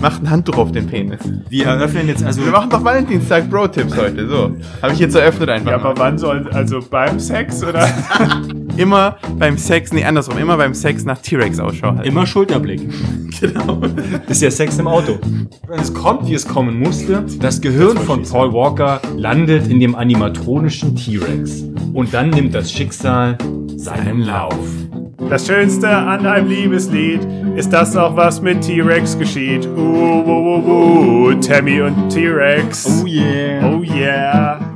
[0.00, 1.20] Macht ein Handtuch auf den Penis.
[1.48, 2.44] Wir eröffnen jetzt also.
[2.44, 4.28] Wir machen doch Valentinstag Bro-Tipps heute.
[4.28, 4.56] So.
[4.82, 5.70] Habe ich jetzt eröffnet einfach.
[5.70, 7.88] Ja, aber wann soll, also beim Sex oder?
[8.76, 12.02] Immer beim Sex, nee, andersrum, immer beim Sex nach T-Rex Ausschau halten.
[12.02, 12.80] Immer Schulterblick.
[13.40, 13.80] genau.
[14.26, 15.12] Das ist ja Sex im Auto.
[15.68, 17.24] Und es kommt, wie es kommen musste.
[17.40, 21.62] Das Gehirn von Paul Walker landet in dem animatronischen T-Rex.
[21.92, 23.38] Und dann nimmt das Schicksal
[23.76, 24.58] seinen Lauf.
[25.30, 27.20] Das Schönste an einem Liebeslied
[27.56, 29.66] ist, dass auch was mit T-Rex geschieht.
[29.66, 33.04] Uh, uh, uh, uh, Tammy und T-Rex.
[33.06, 33.64] yeah.
[33.64, 34.73] Oh yeah.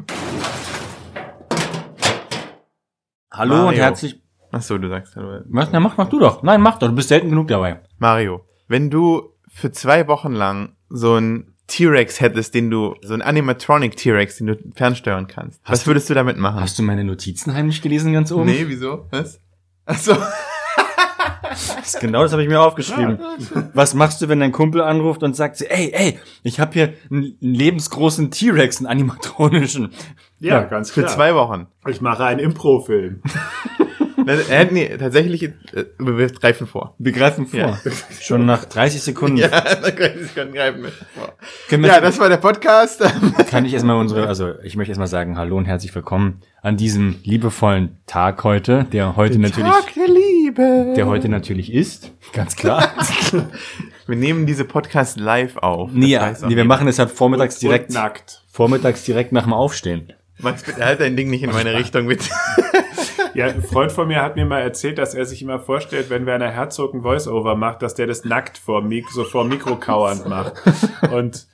[3.39, 3.69] Hallo Mario.
[3.69, 4.21] und herzlich.
[4.51, 5.43] Achso, du sagst hallo.
[5.49, 5.69] Was?
[5.71, 6.43] Na, mach, mach du doch.
[6.43, 6.89] Nein, mach doch.
[6.89, 7.81] Du bist selten genug dabei.
[7.99, 13.23] Mario, wenn du für zwei Wochen lang so ein T-Rex hättest, den du, so ein
[13.23, 16.61] Animatronic T-Rex, den du fernsteuern kannst, was würdest du damit machen?
[16.61, 18.47] Hast du meine Notizen heimlich gelesen ganz oben?
[18.47, 19.07] Nee, wieso?
[19.11, 19.41] Was?
[19.85, 20.17] Achso.
[21.51, 23.19] Das, genau das habe ich mir aufgeschrieben.
[23.75, 27.37] Was machst du, wenn dein Kumpel anruft und sagt, ey, ey, ich habe hier einen
[27.41, 29.91] lebensgroßen T-Rex, einen animatronischen.
[30.41, 31.15] Ja, ganz Für klar.
[31.15, 31.67] zwei Wochen.
[31.89, 33.23] Ich mache einen Impro-Film.
[34.71, 35.53] Nee, tatsächlich, äh,
[35.99, 36.95] wir greifen vor.
[36.99, 37.59] Wir greifen vor.
[37.85, 37.91] Ja.
[38.21, 39.39] Schon nach 30 Sekunden.
[39.39, 41.33] Ja, können Sie können greifen wir vor.
[41.71, 43.03] Wir, Ja, das war der Podcast.
[43.49, 47.17] kann ich erstmal unsere, also ich möchte erstmal sagen, hallo und herzlich willkommen an diesem
[47.23, 50.93] liebevollen Tag heute, der heute natürlich, Tag der Liebe.
[50.95, 52.13] der heute natürlich ist.
[52.35, 52.93] Ganz klar.
[54.07, 55.91] Wir nehmen diese Podcast live auf.
[55.95, 58.43] nee, auch nee, wir machen es halt vormittags direkt, Und nackt.
[58.49, 60.13] vormittags direkt nach dem Aufstehen.
[60.41, 62.21] Max, bitte halt dein Ding nicht in meine Richtung mit.
[63.35, 66.27] Ja, ein Freund von mir hat mir mal erzählt, dass er sich immer vorstellt, wenn
[66.27, 70.27] Werner Herzog ein Voice-Over macht, dass der das nackt vor Mik so vor Mikro kauernd
[70.29, 70.55] macht.
[71.13, 71.47] Und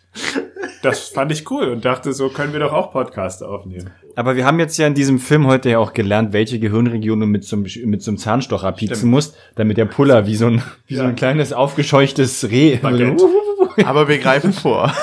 [0.82, 3.90] das fand ich cool und dachte, so können wir doch auch Podcast aufnehmen.
[4.16, 7.26] Aber wir haben jetzt ja in diesem Film heute ja auch gelernt, welche Gehirnregion du
[7.26, 10.62] mit so einem, mit so einem Zahnstocher pieksen musst, damit der Puller wie so ein,
[10.86, 11.08] wie so Ja.
[11.08, 12.78] ein kleines aufgescheuchtes Reh.
[13.84, 14.94] Aber wir greifen vor.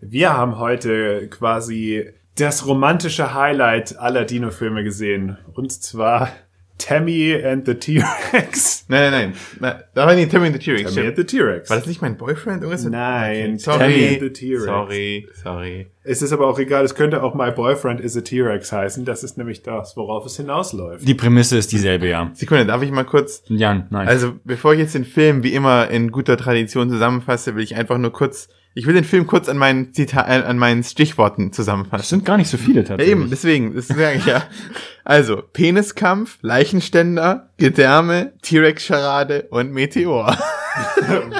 [0.00, 2.04] Wir haben heute quasi
[2.36, 5.38] das romantische Highlight aller Dino-Filme gesehen.
[5.54, 6.30] Und zwar
[6.78, 8.84] Tammy and the T-Rex.
[8.88, 9.82] Nein, nein, nein.
[9.94, 10.94] Da war nicht Timmy the T-Rex.
[10.94, 11.70] Tammy and the T-Rex.
[11.70, 12.62] War das nicht mein Boyfriend?
[12.62, 13.78] Irgendwas Nein, Sorry.
[13.78, 14.64] Tammy and the T-Rex.
[14.64, 15.86] Sorry, sorry.
[16.04, 19.04] Es ist aber auch egal, es könnte auch My Boyfriend is a T-Rex heißen.
[19.04, 21.08] Das ist nämlich das, worauf es hinausläuft.
[21.08, 22.30] Die Prämisse ist dieselbe, ja.
[22.34, 24.06] Sekunde, darf ich mal kurz Jan, nein.
[24.06, 27.98] Also, bevor ich jetzt den Film wie immer in guter Tradition zusammenfasse, will ich einfach
[27.98, 28.48] nur kurz,
[28.78, 32.04] ich will den Film kurz an meinen Zita äh, an meinen Stichworten das zusammenfassen.
[32.18, 33.10] sind gar nicht so viele Ja, tatsächlich.
[33.16, 34.44] eben, deswegen, das sage ich ja.
[35.04, 40.36] Also, Peniskampf, Leichenständer, Gedärme, T-Rex-Scharade und Meteor.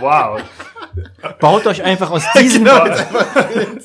[0.00, 0.41] wow.
[1.40, 2.64] Baut euch einfach aus diesen.
[2.64, 2.86] Genau,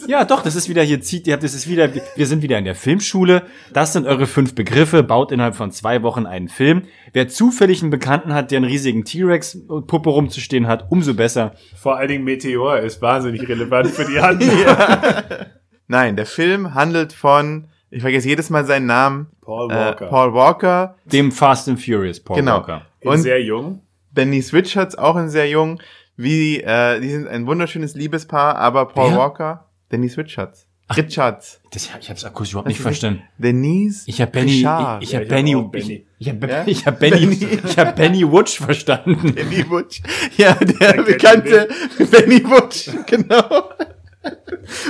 [0.07, 2.57] ja, doch, das ist wieder hier zieht, ihr habt, das ist wieder, wir sind wieder
[2.57, 3.43] in der Filmschule.
[3.73, 5.03] Das sind eure fünf Begriffe.
[5.03, 6.83] Baut innerhalb von zwei Wochen einen Film.
[7.13, 11.53] Wer zufällig einen Bekannten hat, der einen riesigen T-Rex-Puppe rumzustehen hat, umso besser.
[11.75, 14.51] Vor allen Dingen Meteor ist wahnsinnig relevant für die Handlung.
[15.87, 20.05] Nein, der Film handelt von, ich vergesse jedes Mal seinen Namen, Paul äh, Walker.
[20.07, 22.57] Paul Walker, Dem Fast and Furious, Paul genau.
[22.57, 22.85] Walker.
[23.01, 23.81] In Und sehr jung.
[24.11, 25.81] Denise Richards, auch ein sehr jung,
[26.23, 29.17] wie, äh, die sind ein wunderschönes Liebespaar, aber Paul Wer?
[29.17, 30.67] Walker, Denise Richards.
[30.95, 31.61] Richards.
[31.71, 33.23] Das, ich hab's akustisch überhaupt nicht Was ist verstanden.
[33.37, 35.03] Denise Ich habe Benny, Richard.
[35.03, 36.05] ich, ich habe ich hab Benny, auch Benny.
[36.19, 36.63] ich, ich habe Ja?
[36.65, 39.33] ich hab Benny, ich habe Benny Wutsch verstanden.
[39.35, 40.01] Benny Butch.
[40.37, 41.67] Ja, der kennt bekannte
[42.11, 43.69] Benny Butch, genau.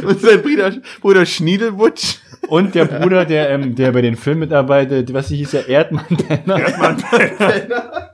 [0.03, 2.15] Und sein Bruder, Bruder Schniedelbutsch.
[2.47, 6.57] Und der Bruder, der, ähm, der bei den Filmen mitarbeitet, was hieß der Erdmann Penner.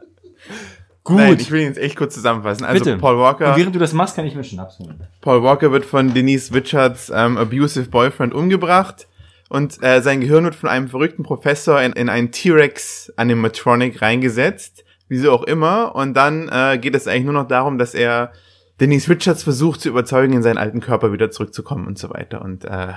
[1.07, 1.16] Gut.
[1.16, 2.66] Nein, ich will ihn jetzt echt kurz zusammenfassen.
[2.66, 2.97] Also Bitte.
[2.97, 5.00] Paul Walker, Und während du das machst, kann ich mir Schnaps holen.
[5.22, 9.07] Paul Walker wird von Denise Richards ähm, abusive Boyfriend umgebracht
[9.47, 14.84] und äh, sein Gehirn wird von einem verrückten Professor in, in einen T-Rex Animatronic reingesetzt,
[15.07, 15.96] wieso auch immer.
[15.96, 18.34] Und dann äh, geht es eigentlich nur noch darum, dass er
[18.81, 22.41] Denise Richards versucht zu überzeugen, in seinen alten Körper wieder zurückzukommen und so weiter.
[22.41, 22.90] Und äh,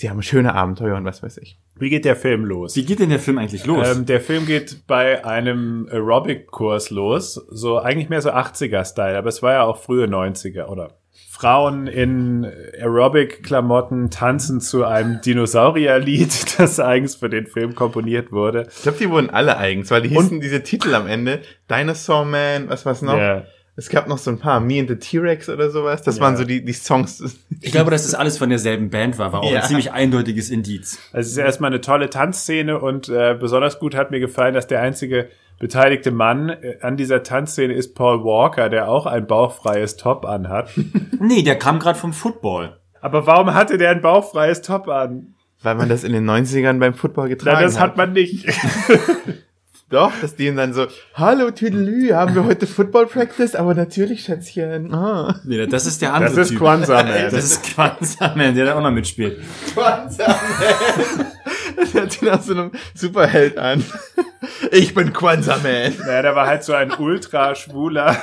[0.00, 1.58] sie haben schöne Abenteuer und was weiß ich.
[1.78, 2.74] Wie geht der Film los?
[2.74, 3.86] Wie geht denn der Film eigentlich los?
[3.86, 9.42] Ähm, der Film geht bei einem Aerobic-Kurs los, so eigentlich mehr so 80er-Style, aber es
[9.42, 10.96] war ja auch frühe 90er, oder?
[11.28, 12.46] Frauen in
[12.80, 18.68] Aerobic-Klamotten tanzen zu einem Dinosaurierlied, das eigens für den Film komponiert wurde.
[18.74, 21.42] Ich glaube, die wurden alle eigens, weil die hießen diese Titel am Ende.
[21.70, 23.18] Dinosaur Man, was war's noch?
[23.18, 23.44] Ja.
[23.76, 26.02] Es gab noch so ein paar, Me and the T-Rex oder sowas.
[26.02, 26.22] Das Ja.
[26.24, 27.38] waren so die, die Songs.
[27.60, 29.60] ich glaube, dass das alles von derselben Band war, war auch Ja.
[29.60, 30.98] ein ziemlich eindeutiges Indiz.
[31.12, 34.66] Also es ist erstmal eine tolle Tanzszene und äh, besonders gut hat mir gefallen, dass
[34.66, 35.28] der einzige
[35.58, 40.70] beteiligte Mann äh, an dieser Tanzszene ist Paul Walker, der auch ein bauchfreies Top anhat.
[41.20, 42.78] Nee, der kam gerade vom Football.
[43.02, 45.34] Aber warum hatte der ein bauchfreies Top an?
[45.62, 47.90] Weil man das in den 90ern beim Football getragen Nein, das hat.
[47.90, 48.46] hat man nicht.
[49.90, 53.56] Doch, dass die ihn dann so, hallo Tüdelü, haben wir heute Football Practice?
[53.56, 54.94] Aber natürlich, Schätzchen.
[54.94, 55.40] Ah.
[55.42, 56.60] Nee, das ist der andere Das ist Typ.
[56.60, 56.86] Man.
[56.86, 59.40] Das ist Kwanzaa Man, der da auch noch mitspielt.
[59.74, 61.26] Kwanzaa Man.
[61.76, 63.82] Das hört sich nach so einem Superheld an.
[64.70, 65.92] Ich bin Kwanzaa Man.
[66.06, 68.16] Naja, der war halt so ein ultra schwuler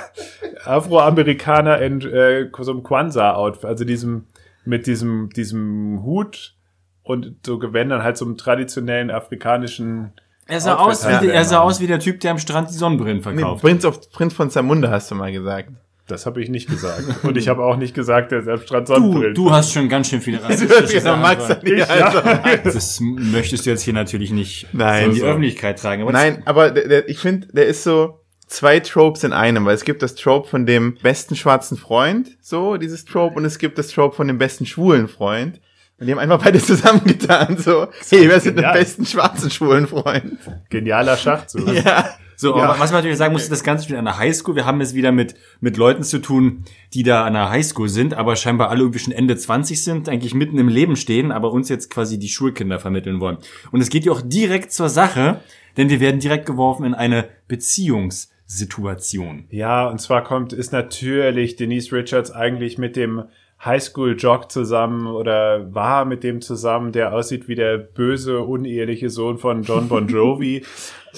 [0.63, 4.27] Afroamerikaner in äh, so einem Kwanzaa-Outfit, also diesem,
[4.63, 6.55] mit diesem, diesem Hut
[7.03, 10.13] und so Gewändern, halt so einem traditionellen afrikanischen
[10.47, 12.69] Er sah, Outfit aus wie, der er sah aus wie der Typ, der am Strand
[12.69, 13.61] die Sonnenbrillen Nee, verkauft.
[13.61, 15.69] Prinz, auf, Prinz von Zamunda hast du mal gesagt.
[16.07, 17.03] Das habe ich nicht gesagt.
[17.23, 19.33] Und ich habe auch nicht gesagt, der selbst Strand du, Sonnenbrillen.
[19.35, 22.21] du hast schon ganz schön viele Du rassistische gesagt, Max nicht, also.
[22.63, 25.05] Das möchtest du jetzt hier natürlich nicht Nein.
[25.09, 25.25] in die So.
[25.25, 26.03] Öffentlichkeit tragen.
[26.03, 29.75] Aber Nein, aber der, der, ich finde, der ist so zwei Tropes in einem, weil
[29.75, 33.77] es gibt das Trope von dem besten schwarzen Freund, so, dieses Trope, und es gibt
[33.77, 35.59] das Trope von dem besten schwulen Freund.
[35.99, 39.87] Und die haben einfach beide zusammengetan, so, hey, wer ist denn den besten schwarzen schwulen
[39.87, 40.37] Freund?
[40.69, 41.67] Genialer Schachzug.
[41.73, 42.09] Ja.
[42.39, 42.65] So, Ja.
[42.65, 44.55] aber was man natürlich sagen muss, ist das Ganze spielt an der Highschool.
[44.55, 48.13] Wir haben es wieder mit, mit Leuten zu tun, die da an der Highschool sind,
[48.13, 51.67] aber scheinbar alle irgendwie schon Ende 20 sind, eigentlich mitten im Leben stehen, aber uns
[51.67, 53.39] jetzt quasi die Schulkinder vermitteln wollen.
[53.71, 55.39] Und es geht ja auch direkt zur Sache,
[55.77, 59.45] denn wir werden direkt geworfen in eine Beziehungssituation.
[59.49, 63.23] Ja, und zwar kommt, ist natürlich Denise Richards eigentlich mit dem
[63.63, 69.63] Highschool-Jock zusammen oder war mit dem zusammen, der aussieht wie der böse, uneheliche Sohn von
[69.63, 70.63] John Bon Jovi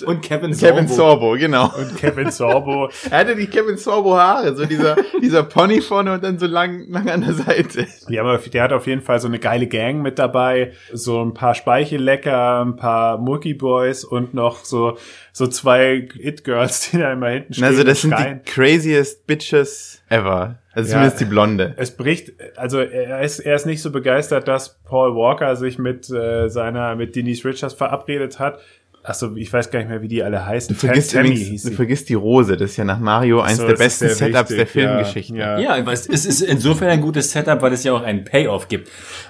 [0.05, 1.31] Und Kevin Kevin Sorbo.
[1.33, 1.65] Sorbo, genau.
[1.77, 2.89] und Kevin Sorbo.
[3.11, 6.87] Er hatte die Kevin Sorbo Haare, so dieser, dieser Pony vorne und dann so lang,
[6.89, 7.87] lang an der Seite.
[8.07, 11.33] Ja, aber der hat auf jeden Fall so eine geile Gang mit dabei, so ein
[11.33, 14.97] paar Speichellecker, ein paar Mookie Boys und noch so
[15.33, 17.65] so zwei It Girls, die da immer hinten stehen.
[17.65, 20.59] Also das sind die craziest Bitches ever.
[20.79, 20.93] Also Ja.
[20.97, 21.73] zumindest die Blonde.
[21.77, 26.09] Es bricht, also er ist, er ist nicht so begeistert, dass Paul Walker sich mit
[26.09, 28.59] äh, seiner, mit Denise Richards verabredet hat.
[29.01, 30.75] Achso, ich weiß gar nicht mehr, wie die alle heißen.
[30.75, 33.65] Du vergisst, Tammy hieß du vergisst die Rose, das ist ja nach Mario eins So,
[33.65, 35.35] der besten Setups wichtig, der Filmgeschichte.
[35.35, 35.77] Ja, ja.
[35.77, 38.89] Ja, es ist insofern ein gutes Setup, weil es ja auch einen Payoff gibt.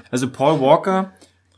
[0.09, 1.13] Also Paul Walker,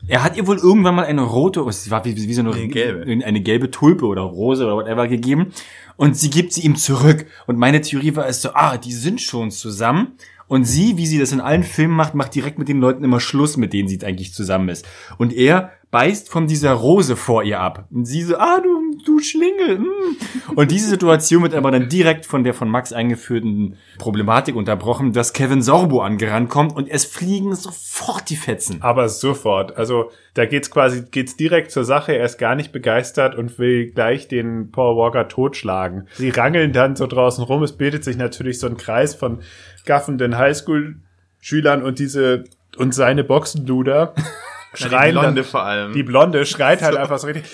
[0.08, 2.68] er hat ihr wohl irgendwann mal eine rote, es war wie, wie so eine, Eine
[2.68, 3.24] gelbe.
[3.24, 5.52] eine gelbe Tulpe oder Rose oder whatever gegeben.
[5.96, 7.26] Und sie gibt sie ihm zurück.
[7.46, 10.14] Und meine Theorie war es so, ah, die sind schon zusammen.
[10.48, 13.20] Und sie, wie sie das in allen Filmen macht, macht direkt mit den Leuten immer
[13.20, 14.86] Schluss, mit denen sie eigentlich zusammen ist.
[15.18, 17.86] Und er beißt von dieser Rose vor ihr ab.
[17.90, 19.78] Und sie so, ah, du, du Schlingel.
[19.78, 20.16] Mm.
[20.54, 25.32] Und diese Situation wird aber dann direkt von der von Max eingeführten Problematik unterbrochen, dass
[25.32, 28.82] Kevin Sorbo angerannt kommt und es fliegen sofort die Fetzen.
[28.82, 29.76] Aber sofort.
[29.76, 32.12] Also da geht's quasi geht's direkt zur Sache.
[32.12, 36.08] Er ist gar nicht begeistert und will gleich den Paul Walker totschlagen.
[36.14, 37.62] Sie rangeln dann so draußen rum.
[37.62, 39.40] Es bildet sich natürlich so ein Kreis von
[39.84, 42.44] gaffenden Highschool-Schülern und diese
[42.76, 44.14] und seine Boxenluder
[44.78, 45.92] die schreien Blonde dann, vor allem.
[45.92, 47.44] Die Blonde schreit halt einfach so richtig.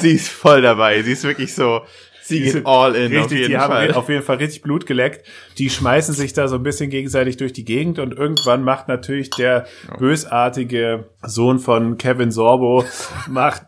[0.00, 1.02] Sie ist voll dabei.
[1.02, 1.80] Sie ist wirklich so,
[2.22, 3.92] sie geht all in richtig, auf jeden die haben Fall.
[3.94, 5.26] auf jeden Fall richtig Blut geleckt.
[5.58, 9.30] Die schmeißen sich da so ein bisschen gegenseitig durch die Gegend und irgendwann macht natürlich
[9.30, 9.66] der
[9.98, 12.84] bösartige Sohn von Kevin Sorbo
[13.28, 13.62] macht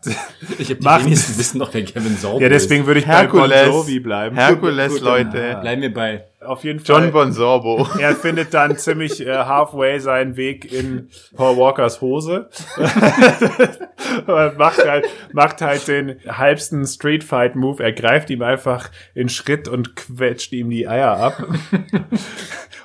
[0.57, 3.13] Ich hab die Macht- wenigsten wissen noch, wer Kevin Sorbo ja deswegen würde ich bei
[3.13, 4.35] Herkules, Bon Jovi bleiben.
[4.35, 5.01] Herkules, ist.
[5.01, 5.57] Leute.
[5.61, 7.03] Bleiben wir bei Auf jeden Fall.
[7.03, 7.87] John Bon Sorbo.
[7.99, 12.49] er findet dann ziemlich äh, halfway seinen Weg in Paul Walkers Hose.
[14.57, 17.83] Macht halt, macht halt den halbsten Street Fight Move.
[17.83, 21.43] Er greift ihm einfach in Schritt und quetscht ihm die Eier ab.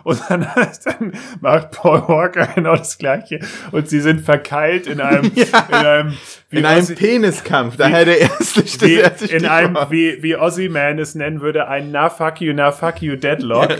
[0.04, 0.46] Und dann,
[0.84, 3.40] dann macht Paul Walker genau das Gleiche.
[3.72, 6.14] Und sie sind verkeilt in einem, in einem,
[6.50, 7.76] In einem Ozzy- Peniskampf.
[7.76, 9.90] Daher der erste, das wie, erste in einem, Stichwort.
[9.90, 13.47] wie, wie Ozzy Man es nennen würde, ein Na fuck you, na fuck you Deadlock.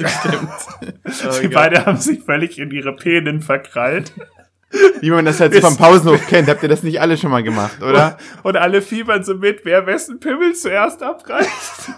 [1.27, 4.13] Oh Die beide haben sich völlig in ihre Penen verkrallt.
[5.01, 6.49] Wie man das halt so vom Pausenhof kennt.
[6.49, 8.19] Habt ihr das nicht alle schon mal gemacht, oder?
[8.43, 11.93] Und alle fiebern so mit, wer wessen Pimmel zuerst abreißt,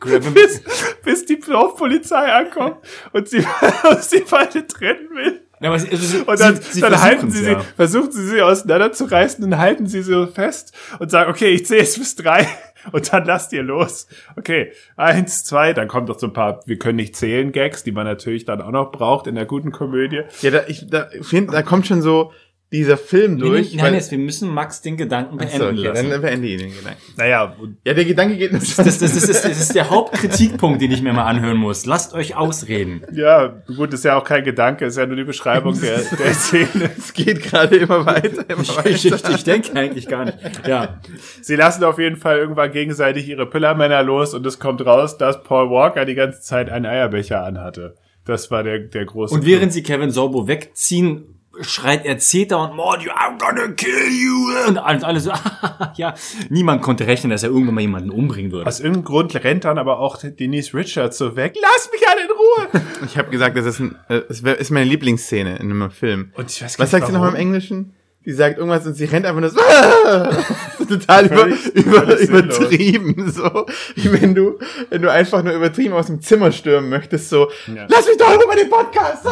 [0.34, 0.62] bis,
[1.04, 2.78] bis die Dorfpolizei ankommt
[3.12, 3.38] und sie,
[3.90, 5.40] und sie beide trennen will.
[5.60, 7.60] Ja, aber sie, also sie, Und dann, sie, sie dann halten sie sie, ja.
[7.76, 11.98] versuchen sie sie auseinanderzureißen und halten sie so fest und sagen, okay, ich zähle jetzt
[11.98, 12.48] bis drei
[12.92, 14.06] und dann lasst ihr los.
[14.36, 17.92] Okay, eins, zwei, dann kommt noch so ein paar, wir können nicht zählen Gags, die
[17.92, 20.22] man natürlich dann auch noch braucht in der guten Komödie.
[20.40, 22.32] Ja, da, ich, da, find, da kommt schon so
[22.72, 23.74] dieser Film durch.
[23.74, 26.10] nee, nein, jetzt, wir müssen Max den Gedanken beenden okay, lassen.
[26.10, 27.00] dann beende ich den Gedanken.
[27.16, 30.92] Naja, Ja, der Gedanke geht nur Das, das, das, ist, das ist der Hauptkritikpunkt, den
[30.92, 31.84] ich mir mal anhören muss.
[31.86, 33.02] Lasst euch ausreden.
[33.12, 36.90] ja, gut, ist ja auch kein Gedanke, ist ja nur die Beschreibung der, der Szene.
[36.96, 38.88] Es geht gerade immer weiter, immer Ich, weiter.
[38.90, 40.38] ich, ich, ich denke eigentlich gar nicht.
[40.66, 41.00] Ja.
[41.42, 45.42] Sie lassen auf jeden Fall irgendwann gegenseitig ihre Pillermänner los und es kommt raus, dass
[45.42, 47.96] Paul Walker die ganze Zeit einen Eierbecher anhatte.
[48.24, 49.34] Das war der, der große.
[49.34, 54.68] Und während sie Kevin Sorbo wegziehen, schreit er Zeta und Morty, I'm gonna kill you.
[54.68, 55.32] Und alles, alles so,
[55.96, 56.14] ja.
[56.48, 58.66] Niemand konnte rechnen, dass er irgendwann mal jemanden umbringen würde.
[58.66, 61.56] Aus irgendeinem Grund rennt dann aber auch Denise Richards so weg.
[61.60, 62.82] Lass mich alle in Ruhe!
[63.06, 66.32] Ich habe gesagt, das ist, ein, äh, das wär- ist meine Lieblingsszene in einem Film.
[66.36, 67.36] Und ich weiß gar Was nicht, sagt sie nochmal im.
[67.36, 67.94] Englischen?
[68.26, 70.30] Die sagt irgendwas und sie rennt einfach nur so, "Ah!"
[70.88, 73.64] total über, über, übertrieben, so.
[73.96, 74.58] Wie wenn du,
[74.90, 77.86] wenn du einfach nur übertrieben aus dem Zimmer stürmen möchtest, so, Ja.
[77.88, 79.30] lass mich doch über den Podcast, so!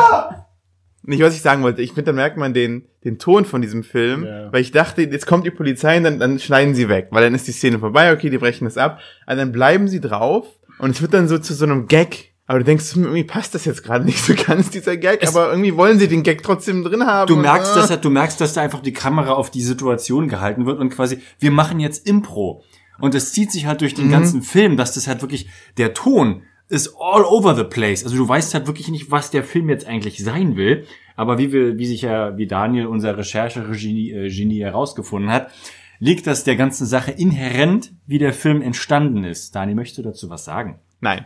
[1.08, 1.80] Nicht, was ich sagen wollte.
[1.82, 4.52] Ich finde, dann merkt man den, den Ton von diesem Film, Ja.
[4.52, 7.34] weil ich dachte, jetzt kommt die Polizei und dann, dann schneiden sie weg, weil dann
[7.34, 10.46] ist die Szene vorbei, okay, die brechen das ab, aber dann bleiben sie drauf
[10.78, 12.34] und es wird dann so zu so einem Gag.
[12.46, 15.34] Aber du denkst, hm, irgendwie passt das jetzt gerade nicht so ganz, dieser Gag, Es-
[15.34, 17.26] aber irgendwie wollen sie den Gag trotzdem drin haben.
[17.28, 20.64] Du merkst, dass, er- du merkst, dass da einfach die Kamera auf die Situation gehalten
[20.66, 22.64] wird und quasi, wir machen jetzt Impro.
[23.00, 26.42] Und das zieht sich halt durch den ganzen Film, dass das halt wirklich, der Ton
[26.68, 28.04] ist all over the place.
[28.04, 30.84] Also du weißt halt wirklich nicht, was der Film jetzt eigentlich sein will.
[31.16, 35.50] Aber wie wir, wie sich ja, wie Daniel, unser Recherche-Genie äh, Genie herausgefunden hat,
[35.98, 39.54] liegt das der ganzen Sache inhärent, wie der Film entstanden ist.
[39.54, 40.78] Daniel, möchtest du dazu was sagen?
[41.00, 41.24] Nein.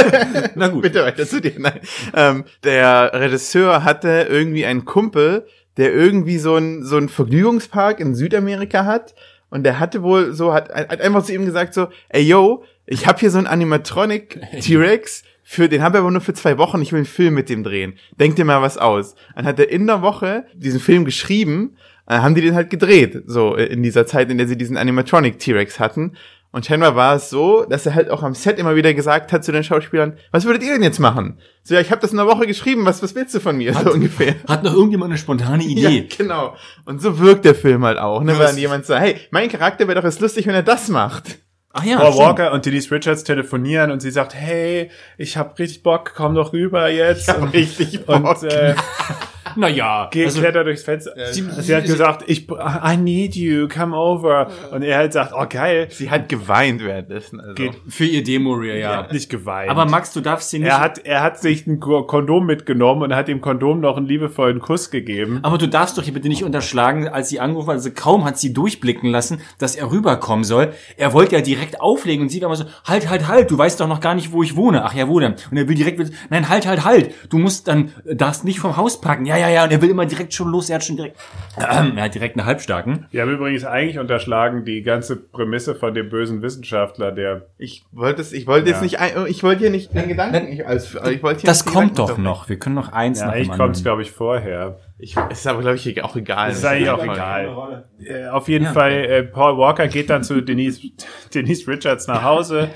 [0.54, 0.82] Na gut.
[0.82, 1.54] Bitte weiter zu dir.
[1.58, 1.80] Nein.
[2.14, 8.14] Ähm, der Regisseur hatte irgendwie einen Kumpel, der irgendwie so ein so ein Vergnügungspark in
[8.14, 9.14] Südamerika hat
[9.50, 13.06] und der hatte wohl so hat, hat einfach zu ihm gesagt so, ey yo, ich
[13.06, 15.24] habe hier so einen Animatronic T-Rex.
[15.42, 16.82] Für den habe ich aber nur für zwei Wochen.
[16.82, 17.94] Ich will einen Film mit dem drehen.
[18.20, 19.14] Denk dir mal was aus.
[19.34, 21.76] Dann hat er in der Woche diesen Film geschrieben.
[22.06, 24.76] Dann haben die den halt gedreht, so äh, in dieser Zeit, in der sie diesen
[24.76, 26.16] Animatronic T-Rex hatten.
[26.50, 29.44] Und scheinbar war es so, dass er halt auch am Set immer wieder gesagt hat
[29.44, 31.38] zu den Schauspielern, was würdet ihr denn jetzt machen?
[31.62, 33.74] So, ja, ich habe das in einer Woche geschrieben, was, was willst du von mir?
[33.74, 34.34] so ungefähr.
[34.48, 36.08] Hat noch irgendjemand eine spontane Ja, Idee?
[36.16, 36.56] genau.
[36.86, 38.32] Und so wirkt der Film halt auch, ne?
[38.32, 40.88] Ja, Weil dann jemand sagt, hey, mein Charakter wäre doch jetzt lustig, wenn er das
[40.88, 41.38] macht.
[41.70, 42.16] Ach ja, Paul.
[42.16, 46.54] Walker und Denise Richards telefonieren und sie sagt, hey, ich hab richtig Bock, komm doch
[46.54, 47.28] rüber jetzt.
[47.28, 48.24] hab und, richtig Bock.
[48.42, 48.74] Und äh,
[49.56, 51.12] Naja, geht, also, klettert durchs Fenster.
[51.32, 54.48] sie- sie, hat gesagt, ich, I need you, come over.
[54.72, 57.40] Und er halt sagt, oh geil, Sie hat geweint währenddessen.
[57.40, 57.54] Also.
[57.54, 57.72] Geht.
[57.88, 58.96] für ihr Demo-Reel, ja.
[58.98, 59.70] hat nicht geweint.
[59.70, 60.68] Aber Max, du darfst sie nicht.
[60.68, 64.06] er hat, er hat sich ein Ko- Kondom mitgenommen und hat dem Kondom noch einen
[64.06, 65.40] liebevollen Kuss gegeben.
[65.42, 68.38] aber du darfst doch hier bitte nicht unterschlagen, als sie angerufen hat, also kaum hat
[68.38, 70.72] sie durchblicken lassen, dass er rüberkommen soll.
[70.96, 73.80] Er wollte ja direkt auflegen und sie war immer so, halt, halt, halt, du weißt
[73.80, 74.84] doch noch gar nicht, wo ich wohne.
[74.84, 75.34] Ach ja, wo denn?
[75.50, 79.00] Und er will direkt, nein, halt, halt, halt, du musst dann, darfst nicht vom Haus
[79.00, 79.24] parken.
[79.24, 81.16] Ja, ja, ja, und er will immer direkt schon los, er hat schon direkt,
[81.56, 83.06] er hat direkt eine Halbstarken.
[83.10, 88.20] Wir haben übrigens eigentlich unterschlagen die ganze Prämisse von dem bösen Wissenschaftler, der Ich wollte
[88.22, 88.74] es, ich wollte Ja.
[88.74, 91.64] jetzt nicht, ein, ich wollte hier nicht den Gedanken, ich, also, ich wollte hier Das
[91.64, 92.48] kommt doch noch.
[92.48, 94.78] Wir können noch eins ja, nach eigentlich dem kommt glaube ich, vorher.
[95.00, 96.48] Ich, es ist aber, glaube ich, auch egal.
[96.48, 97.84] Das ist eigentlich auch egal.
[98.04, 98.72] Äh, auf jeden Ja.
[98.72, 100.80] Fall, äh, Paul Walker geht dann zu Denise,
[101.34, 102.68] Denise Richards nach Hause,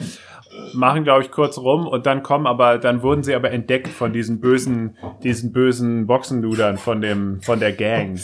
[0.74, 4.12] machen, glaube ich, kurz rum und dann kommen aber, dann wurden sie aber entdeckt von
[4.12, 8.18] diesen bösen, diesen bösen Boxenludern von dem, von der Gang.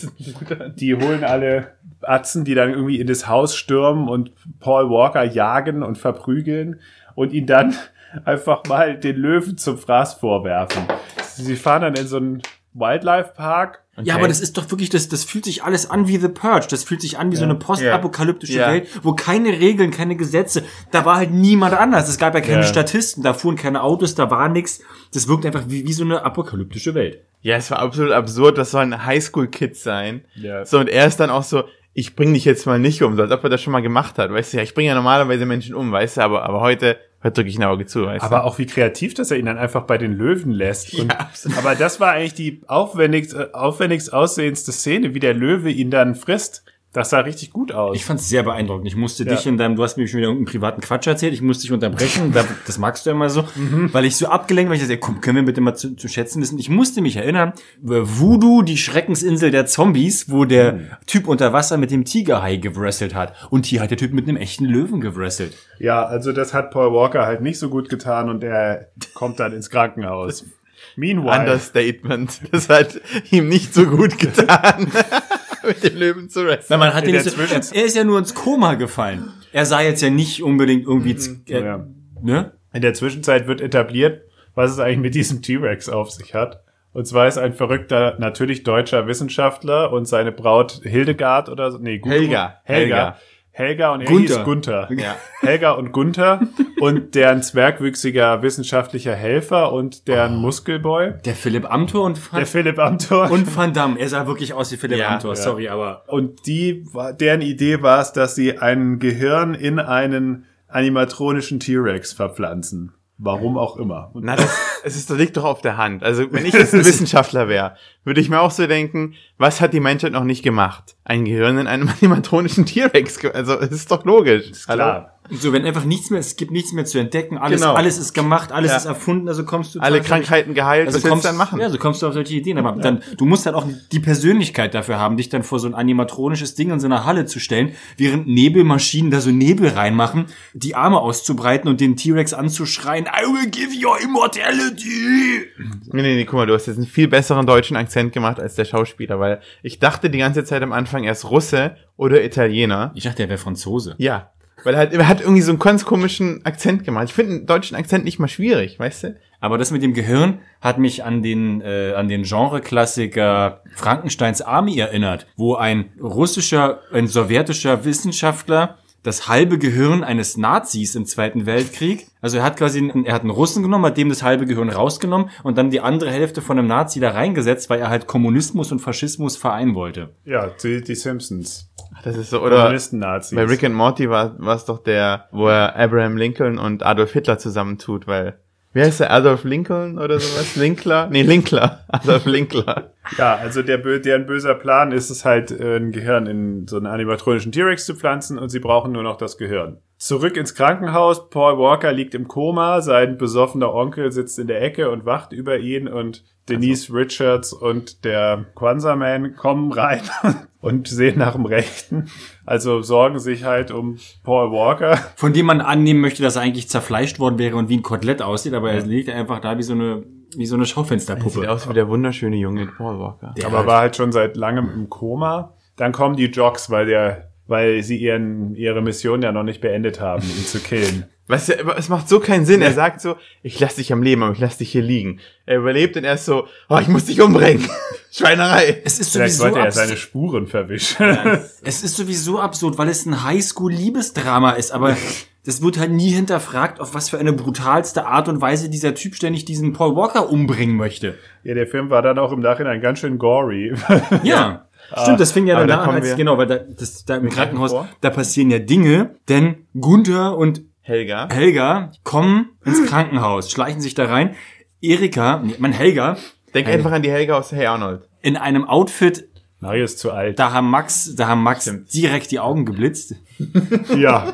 [0.76, 5.82] Die holen alle Atzen, die dann irgendwie in das Haus stürmen und Paul Walker jagen
[5.82, 6.80] und verprügeln
[7.14, 7.74] und ihn dann
[8.24, 10.84] einfach mal den Löwen zum Fraß vorwerfen.
[11.24, 12.42] Sie fahren dann in so einen
[12.78, 16.18] Wildlife Park Ja, aber das ist doch wirklich, das, das fühlt sich alles an wie
[16.18, 16.66] The Purge.
[16.70, 18.70] Das fühlt sich an wie so eine postapokalyptische Ja.
[18.72, 22.08] Welt, wo keine Regeln, keine Gesetze, da war halt niemand anders.
[22.08, 22.66] Es gab ja keine Ja.
[22.66, 24.80] Statisten, da fuhren keine Autos, da war nix.
[25.12, 27.20] Das wirkt einfach wie, wie so eine apokalyptische Welt.
[27.40, 30.24] Ja, es war absolut absurd, das soll ein Highschool-Kid sein.
[30.34, 30.64] Ja.
[30.64, 33.22] So, und er ist dann auch so, ich bring dich jetzt mal nicht um, so
[33.22, 34.32] als ob er das schon mal gemacht hat.
[34.32, 37.32] Weißt du, ja, ich bringe ja normalerweise Menschen um, weißt du, aber, aber heute, heute
[37.34, 39.84] drücke ich ein Auge zu, weißt Aber auch wie kreativ, dass er ihn dann einfach
[39.84, 40.94] bei den Löwen lässt.
[40.94, 41.58] Und, Ja, absolut.
[41.58, 46.14] aber das war eigentlich die aufwendigst, äh, aufwendigst aussehendste Szene, wie der Löwe ihn dann
[46.14, 46.64] frisst.
[46.94, 47.94] Das sah richtig gut aus.
[47.94, 48.86] Ich fand's sehr beeindruckend.
[48.88, 49.34] Ich musste Ja.
[49.34, 51.72] dich in deinem, du hast mir schon wieder irgendeinen privaten Quatsch erzählt, ich musste dich
[51.72, 53.90] unterbrechen, da- das magst du ja immer so, Mhm.
[53.92, 56.40] weil ich so abgelenkt war, ich dachte, komm, können wir bitte mal zu, zu schätzen
[56.40, 56.58] wissen.
[56.58, 57.52] Ich musste mich erinnern,
[57.82, 60.86] Voodoo, die Schreckensinsel der Zombies, wo der Mhm.
[61.06, 63.34] Typ unter Wasser mit dem Tigerhai gewrestelt hat.
[63.50, 65.54] Und hier hat der Typ mit einem echten Löwen gewrestelt.
[65.78, 69.52] ja, also das hat Paul Walker halt nicht so gut getan und er kommt dann
[69.52, 70.44] ins Krankenhaus.
[70.96, 72.40] Meanwhile, Understatement.
[72.50, 74.90] Das hat ihm nicht so gut getan,
[75.68, 76.66] mit dem Löwen zu wresteln.
[76.70, 79.30] Na, man hat In ihn der jetzt, Zwischen- er ist ja nur ins Koma gefallen.
[79.52, 81.66] Er sah jetzt ja nicht unbedingt irgendwie, z- äh, Mhm.
[81.66, 81.86] ja.
[82.22, 82.52] ne?
[82.72, 84.22] in der Zwischenzeit wird etabliert,
[84.54, 86.62] was es eigentlich mit diesem T-Rex auf sich hat.
[86.92, 92.00] Und zwar ist ein verrückter, natürlich deutscher Wissenschaftler und seine Braut Hildegard oder so, nee,
[92.04, 92.06] Helga.
[92.06, 92.60] Helga.
[92.64, 93.16] Helga.
[93.58, 94.36] Helga und er Gunther.
[94.36, 94.88] hieß Gunther.
[94.96, 95.16] Ja.
[95.40, 96.40] Helga und Gunther
[96.80, 102.78] und deren zwergwüchsiger wissenschaftlicher Helfer und deren Muskelboy, Der Philipp Amthor und der Van, Philipp
[102.78, 103.30] Amthor.
[103.32, 103.98] und Van Damme.
[103.98, 105.42] Er sah wirklich aus wie Philipp Ja, Amthor, ja.
[105.42, 106.84] sorry, aber Und die,
[107.18, 112.92] deren Idee war es, dass sie ein Gehirn in einen animatronischen T-Rex verpflanzen.
[113.18, 114.10] Warum auch immer.
[114.14, 116.04] Und Na, das, es ist, das liegt doch auf der Hand.
[116.04, 119.72] Also, wenn ich jetzt ein Wissenschaftler wäre, würde ich mir auch so denken, was hat
[119.72, 120.96] die Menschheit noch nicht gemacht?
[121.04, 123.24] Ein Gehirn in einem animatronischen T-Rex.
[123.26, 124.50] Also, es ist doch logisch.
[124.50, 125.17] Ist klar.
[125.30, 127.74] So, wenn einfach nichts mehr, es gibt nichts mehr zu entdecken, alles, Genau.
[127.74, 128.76] alles ist gemacht, alles Ja.
[128.78, 131.60] ist erfunden, also kommst du Alle Krankheiten geheilt, also was kommst, dann machen?
[131.60, 134.74] Ja, so kommst du auf solche Ideen, aber dann, du musst dann auch die Persönlichkeit
[134.74, 137.72] dafür haben, dich dann vor so ein animatronisches Ding in so einer Halle zu stellen,
[137.96, 143.50] während Nebelmaschinen da so Nebel reinmachen, die Arme auszubreiten und den T-Rex anzuschreien, I will
[143.50, 145.46] give you immortality!
[145.92, 148.54] Nee, nee, nee, guck mal, du hast jetzt einen viel besseren deutschen Akzent gemacht als
[148.54, 152.92] der Schauspieler, weil ich dachte die ganze Zeit am Anfang, er ist Russe oder Italiener.
[152.94, 153.94] Ich dachte, er wäre Franzose.
[153.98, 154.30] Ja.
[154.64, 157.06] Weil er, halt, er hat irgendwie so einen ganz komischen Akzent gemacht.
[157.08, 159.16] Ich finde einen deutschen Akzent nicht mal schwierig, weißt du?
[159.40, 164.78] Aber das mit dem Gehirn hat mich an den, äh, an den Genre-Klassiker Frankensteins Army
[164.78, 172.08] erinnert, wo ein russischer, ein sowjetischer Wissenschaftler das halbe Gehirn eines Nazis im Zweiten Weltkrieg,
[172.20, 174.70] also er hat quasi, einen, er hat einen Russen genommen, hat dem das halbe Gehirn
[174.70, 178.72] rausgenommen und dann die andere Hälfte von einem Nazi da reingesetzt, weil er halt Kommunismus
[178.72, 180.10] und Faschismus vereinen wollte.
[180.24, 181.70] Ja, die, die Simpsons.
[181.96, 183.36] Ach, Das ist so, oder Kommunisten-Nazis.
[183.36, 187.12] bei Rick and Morty war war es doch der, wo er Abraham Lincoln und Adolf
[187.12, 188.38] Hitler zusammentut, weil,
[188.78, 190.54] wie heißt der, Adolf Lincoln oder sowas?
[190.54, 191.08] Linkler?
[191.10, 191.80] Nee, Linkler.
[191.88, 192.92] Adolf Linkler.
[193.16, 196.86] Ja, also der, deren böser Plan ist es halt, äh, ein Gehirn in so einen
[196.86, 199.78] animatronischen T-Rex zu pflanzen und sie brauchen nur noch das Gehirn.
[199.96, 204.90] Zurück ins Krankenhaus, Paul Walker liegt im Koma, sein besoffener Onkel sitzt in der Ecke
[204.90, 210.02] und wacht über ihn und Denise Richards und der Kwanzaa-Man kommen rein
[210.60, 212.08] und sehen nach dem Rechten.
[212.44, 214.96] Also sorgen sich halt um Paul Walker.
[215.16, 218.22] Von dem man annehmen möchte, dass er eigentlich zerfleischt worden wäre und wie ein Kotelett
[218.22, 220.02] aussieht, aber er liegt einfach da wie so eine,
[220.36, 221.50] wie so eine Sieht Schaufensterpuppe.
[221.50, 223.34] aus wie der wunderschöne junge Paul Walker.
[223.36, 225.54] Der aber halt- war halt schon seit langem im Koma.
[225.76, 230.00] Dann kommen die Jocks, weil der, weil sie ihren, ihre Mission ja noch nicht beendet
[230.00, 231.04] haben, ihn zu killen.
[231.28, 232.62] Weißt du, aber es macht so keinen Sinn.
[232.62, 235.20] Er sagt so, ich lass dich am Leben, aber ich lass dich hier liegen.
[235.44, 237.68] Er überlebt und er ist so, oh, ich muss dich umbringen.
[238.10, 238.80] Schweinerei.
[238.84, 240.96] Es ist Vielleicht sowieso wollte er seine Spuren verwischen.
[241.62, 244.96] Es ist sowieso absurd, weil es ein Highschool-Liebesdrama ist, aber
[245.44, 249.14] das wird halt nie hinterfragt, auf was für eine brutalste Art und Weise dieser Typ
[249.14, 251.18] ständig diesen Paul Walker umbringen möchte.
[251.44, 253.74] ja, der Film war dann auch im Nachhinein ganz schön gory.
[254.22, 254.64] Ja.
[255.02, 257.28] Stimmt, das fing ja dann da da an, als, genau, weil da, das, da im
[257.28, 261.28] Krankenhaus, da passieren ja Dinge, denn Gunther und Helga.
[261.30, 264.34] Helga kommen ins Krankenhaus, schleichen sich da rein.
[264.80, 266.16] Erika, nee, mein Helga,
[266.54, 268.08] Denk einfach an die Helga aus Hey Arnold.
[268.22, 269.28] in einem Outfit,
[269.60, 270.38] Mario ist zu alt.
[270.38, 273.14] da haben Max, da haben Max direkt die Augen geblitzt.
[273.96, 274.32] Ja.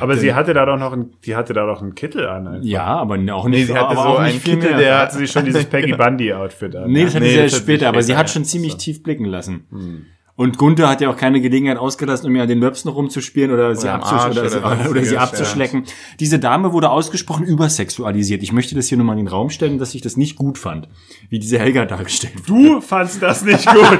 [0.00, 2.46] Aber sie hatte da doch noch ein, die hatte da doch einen Kittel an.
[2.46, 2.64] einfach.
[2.66, 4.78] Ja, aber auch Nee, nicht, sie hatte aber so auch einen nicht viel Kittel, mehr.
[4.78, 6.90] der- Da hatte sie schon dieses Peggy Bundy Outfit an.
[6.90, 10.06] Nee, das hat Nee, sie ja später, aber sie hat schon ziemlich tief blicken lassen.
[10.38, 13.74] Und Gunther hat ja auch keine Gelegenheit ausgelassen, um ihr an den Möpsen rumzuspielen oder,
[13.74, 14.50] sie, am abzusch oder, oder
[14.84, 15.20] sie, oder, sie ja.
[15.20, 15.82] abzuschlecken.
[16.20, 18.44] Diese Dame wurde ausgesprochen übersexualisiert.
[18.44, 20.56] Ich möchte das hier nur mal in den Raum stellen, dass ich das nicht gut
[20.56, 20.88] fand,
[21.28, 22.74] wie diese Helga dargestellt wurde.
[22.74, 23.82] Du fandst das nicht gut.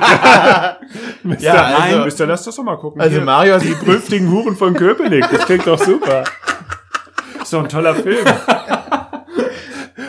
[1.24, 3.00] Mister, Ja, also- nein, Mister, lass das doch mal gucken.
[3.00, 5.28] Also Hier, Mario hat die prüftigen Huren von Köpenick.
[5.32, 6.22] Das klingt doch super.
[7.42, 8.24] Ist doch ein toller Film.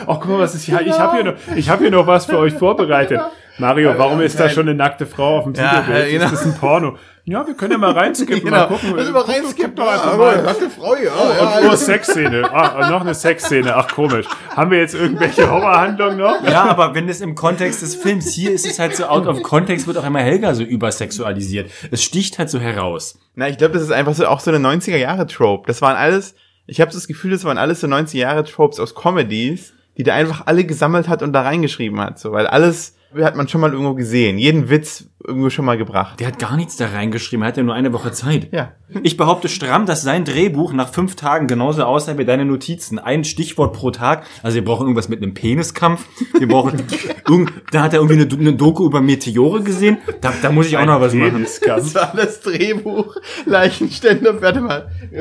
[0.05, 0.81] Oh, guck mal, was ist hier?
[0.81, 3.21] Ich habe hier noch, ich habe hier noch was für euch vorbereitet.
[3.59, 6.07] Mario, warum ist da schon eine nackte Frau auf dem Ja, Titelbild?
[6.07, 6.25] äh, genau.
[6.25, 6.97] Ist das ein Porno?
[7.25, 8.95] Ja, wir können ja mal reinskippen, mal gucken.
[8.95, 9.75] Mal Guck- reinskippen.
[9.75, 10.41] guck doch einfach Ah, mal.
[10.41, 11.11] Nackte Frau, ja.
[11.59, 12.49] Und nur Sexszene.
[12.51, 13.75] Ah, noch eine Sexszene.
[13.75, 14.25] Ach, komisch.
[14.55, 16.43] Haben wir jetzt irgendwelche Horrorhandlungen noch?
[16.49, 19.43] Ja, aber wenn es im Kontext des Films, hier ist es halt so out of
[19.43, 21.69] context, wird auch immer Helga so übersexualisiert.
[21.91, 23.19] Es sticht halt so heraus.
[23.35, 25.67] Na, ich glaube, das ist einfach so auch so eine 90er Jahre Trope.
[25.67, 26.33] Das waren alles,
[26.65, 30.15] ich habe das Gefühl, das waren alles so 90er Jahre Tropes aus Comedies, die der
[30.15, 33.71] einfach alle gesammelt hat und da reingeschrieben hat, so, weil alles hat man schon mal
[33.71, 36.19] irgendwo gesehen, jeden Witz irgendwo schon mal gebracht.
[36.19, 38.49] Der hat gar nichts da reingeschrieben, er hat ja nur eine Woche Zeit.
[38.51, 38.71] Ja.
[39.03, 42.97] Ich behaupte stramm, dass sein Drehbuch nach fünf Tagen genauso aussah wie deine Notizen.
[42.97, 44.25] Ein Stichwort pro Tag.
[44.41, 46.07] Also wir brauchen irgendwas mit einem Peniskampf.
[46.37, 46.81] Wir brauchen,
[47.27, 49.97] irgend, da hat er irgendwie eine, eine Doku über Meteore gesehen.
[50.21, 51.45] Da, da muss ich auch noch was machen.
[51.65, 55.19] Das war das Drehbuch, Leichenständer, warte mal, ich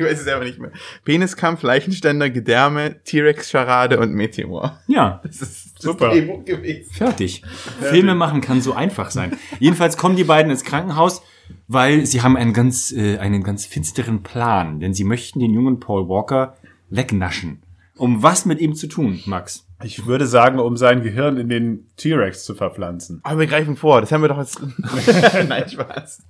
[0.00, 0.70] weiß es selber nicht mehr.
[1.04, 4.78] Peniskampf, Leichenständer, Gedärme, T-Rex-Scharade und Meteor.
[4.86, 6.10] Ja, Das ist Super.
[6.10, 6.90] Drehbuch gewesen.
[6.90, 7.42] fertig.
[7.80, 9.36] Filme machen kann so einfach sein.
[9.58, 11.22] Jedenfalls kommen die beiden ins Krankenhaus,
[11.68, 14.80] weil sie haben einen ganz, äh, einen ganz finsteren Plan.
[14.80, 16.56] Denn sie möchten den jungen Paul Walker
[16.88, 17.62] wegnaschen.
[17.96, 19.65] Um was mit ihm zu tun, Max?
[19.82, 23.20] Ich würde sagen, um sein Gehirn in den T-Rex zu verpflanzen.
[23.22, 24.60] Aber wir greifen vor, das haben wir doch jetzt.
[25.48, 26.22] Nein, Spaß.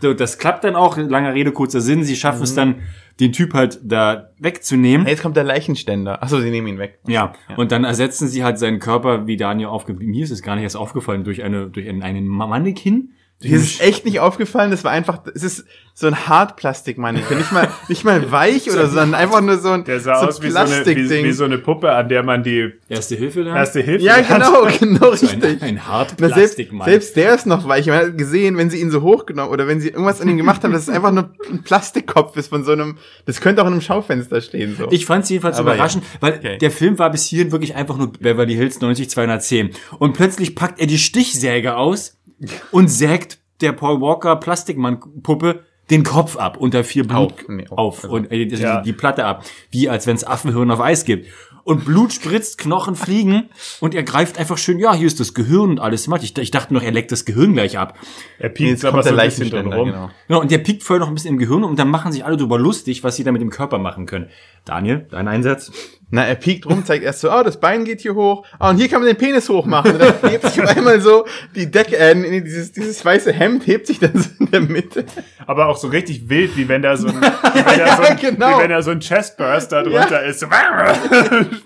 [0.00, 2.04] So, das klappt dann auch, langer Rede, kurzer Sinn.
[2.04, 2.82] Sie schaffen es dann,
[3.20, 5.06] den Typ halt da wegzunehmen.
[5.06, 6.22] Jetzt kommt der Leichenständer.
[6.22, 7.00] Achso, sie nehmen ihn weg.
[7.06, 9.94] Ja, und dann ersetzen sie halt seinen Körper, wie Daniel aufge...
[9.94, 13.12] Mir ist es gar nicht erst aufgefallen, durch eine durch einen, einen Mannequin.
[13.40, 17.52] Hier ist es echt nicht aufgefallen, das war einfach, es ist so ein Hartplastikmannequin, nicht
[17.52, 20.28] mal, nicht mal weich oder so, sondern einfach nur so ein, Der sah so ein
[20.28, 23.42] aus wie so, eine, wie, wie so eine Puppe, an der man die Erste Hilfe
[23.42, 23.58] lernen?
[23.58, 24.28] erste Hilfe Ja, hat.
[24.28, 25.62] genau, genau So richtig.
[25.62, 25.80] ein, ein
[26.18, 27.86] Na, selbst, selbst der ist noch weich.
[27.86, 30.64] Man hat gesehen, wenn sie ihn so hochgenommen oder wenn sie irgendwas an ihm gemacht
[30.64, 33.72] haben, dass es einfach nur ein Plastikkopf ist von so einem, das könnte auch in
[33.74, 34.88] einem Schaufenster stehen, so.
[34.90, 36.58] Ich fand es jedenfalls Aber überraschend, weil Okay.
[36.58, 39.70] der Film war bis hierhin wirklich einfach nur Beverly Hills 90210.
[39.98, 42.16] Und plötzlich packt er die Stichsäge aus
[42.70, 47.48] und sägt der Paul Walker Plastikmann-Puppe den Kopf ab unter vier Blut Auf.
[47.48, 48.04] Nee, auf.
[48.04, 48.80] auf und äh, die, Ja.
[48.80, 51.26] die Platte ab, wie als wenn es Affenhirn auf Eis gibt.
[51.62, 53.48] Und Blut spritzt, Knochen fliegen
[53.80, 56.22] und er greift einfach schön, ja, hier ist das Gehirn und alles macht.
[56.22, 57.96] Ich, ich dachte noch, er leckt das Gehirn gleich ab.
[58.38, 59.86] Er Jetzt piekt aber kommt so der ein bisschen drin Leichenständer, rum.
[59.88, 60.10] genau.
[60.28, 62.36] Genau, und der piekt vorher noch ein bisschen im Gehirn und dann machen sich alle
[62.36, 64.28] drüber lustig, was sie da mit dem Körper machen können.
[64.66, 65.72] Daniel, dein Einsatz?
[66.10, 68.76] Na, er piekt rum, zeigt erst so, oh, das Bein geht hier hoch, ah, und
[68.76, 69.92] hier kann man den Penis hochmachen.
[69.92, 73.66] Und dann hebt sich auf einmal so die Decke, äh, nee, dieses, dieses weiße Hemd
[73.66, 75.04] hebt sich dann so in der Mitte.
[75.46, 78.16] Aber auch so richtig wild, wie wenn da so ein, wie wenn da so ein,
[78.16, 78.58] genau.
[78.58, 80.34] wie wenn da so ein Chestburst da drunter ist.
[80.44, 80.48] So,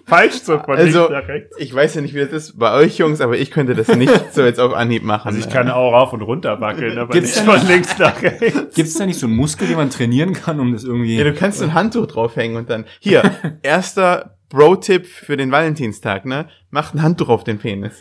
[0.06, 1.56] Peitscht so von Also, links nach rechts.
[1.58, 4.34] ich weiß ja nicht, wie das ist bei euch Jungs, aber ich könnte das nicht
[4.34, 5.28] so jetzt auf Anhieb machen.
[5.28, 8.74] Also ich kann auch rauf und runter wackeln, aber Gibt's nicht von links nach rechts.
[8.74, 11.16] Gibt es da nicht so einen Muskel, den man trainieren kann, um das irgendwie...
[11.16, 13.22] Ja, du kannst so ein Handtuch draufhängen und dann, hier,
[13.62, 16.48] erster Bro-Tipp für den Valentinstag, ne?
[16.70, 17.92] Macht ein Handtuch auf den Penis.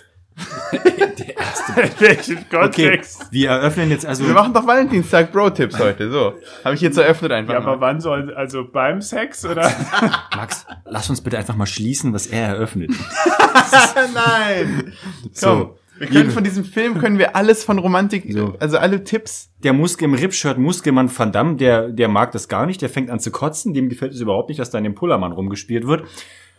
[0.71, 2.45] In welchem Okay,
[2.89, 3.27] Kontext?
[3.31, 4.25] wir eröffnen jetzt also...
[4.25, 6.33] Wir machen doch Valentinstag Bro-Tipps heute, so.
[6.63, 7.71] Habe ich jetzt eröffnet einfach Ja, mal.
[7.73, 9.69] aber wann soll, also beim Sex oder?
[10.35, 12.91] Max, lass uns bitte einfach mal schließen, was er eröffnet.
[14.13, 14.93] Nein!
[15.33, 18.55] So, Komm, wir können von diesem Film, können wir alles von Romantik, So.
[18.59, 19.49] also alle Tipps.
[19.63, 23.09] der Muskel im Ripshirt, Muskelmann Van Damme, der, der mag das gar nicht, der fängt
[23.09, 26.03] an zu kotzen, dem gefällt es überhaupt nicht, dass da in dem Pullermann rumgespielt wird.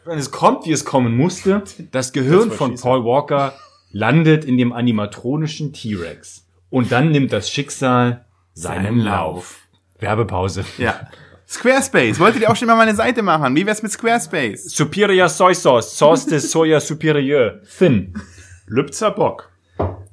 [0.04, 1.62] Und es kommt, wie es kommen musste.
[1.90, 2.74] Das Gehirn Das von.
[2.76, 3.54] Paul Walker
[3.92, 6.46] landet in dem animatronischen T-Rex.
[6.70, 8.24] Und dann nimmt das Schicksal
[8.54, 9.60] seinen Seinen Lauf.
[10.00, 10.64] Werbepause.
[10.78, 11.08] Ja.
[11.46, 13.56] Squarespace, wolltet ihr auch schon mal meine Seite machen?
[13.56, 14.64] Wie wär's mit Squarespace?
[14.70, 18.12] Superior Soy Sauce, Sauce de Soja Superior, thin.
[18.68, 19.50] Lübzer Bock.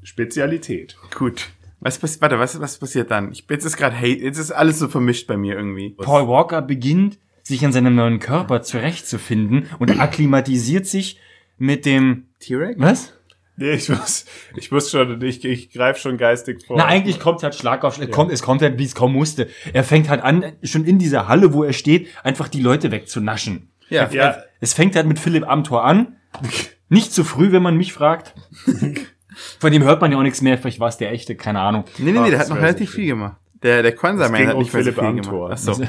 [0.03, 0.95] Spezialität.
[1.13, 1.49] Gut.
[1.81, 3.31] Was passiert, warte, was, was passiert dann?
[3.31, 5.89] Ich, jetzt ist gerade Hate, jetzt ist alles so vermischt bei mir irgendwie.
[5.89, 11.19] Paul Walker beginnt, sich an seinem neuen Körper zurechtzufinden und akklimatisiert sich
[11.57, 12.27] mit dem...
[12.39, 12.79] T-Rex?
[12.79, 13.13] Was?
[13.57, 16.77] Nee, ich muss, ich muss schon, ich, ich greife schon geistig vor.
[16.77, 18.11] Na, eigentlich kommt halt Schlag auf Schlag.
[18.11, 19.47] Kommt, es kommt halt, wie es kommen musste.
[19.71, 23.69] Er fängt halt an, schon in dieser Halle, wo er steht, einfach die Leute wegzunaschen.
[23.89, 24.09] Ja.
[24.09, 26.17] Ja, Es fängt halt mit Philipp Amthor an.
[26.89, 28.33] Nicht zu früh, wenn man mich fragt.
[29.59, 30.57] Von dem hört man ja auch nichts mehr.
[30.57, 31.83] Vielleicht war es der echte, keine Ahnung.
[31.97, 33.37] Nee, nee, nee, der das hat noch so relativ viel gemacht.
[33.63, 35.49] Der, der ging hat nicht mehr so Philipp viel Amthor.
[35.49, 35.51] gemacht.
[35.53, 35.83] Ach so.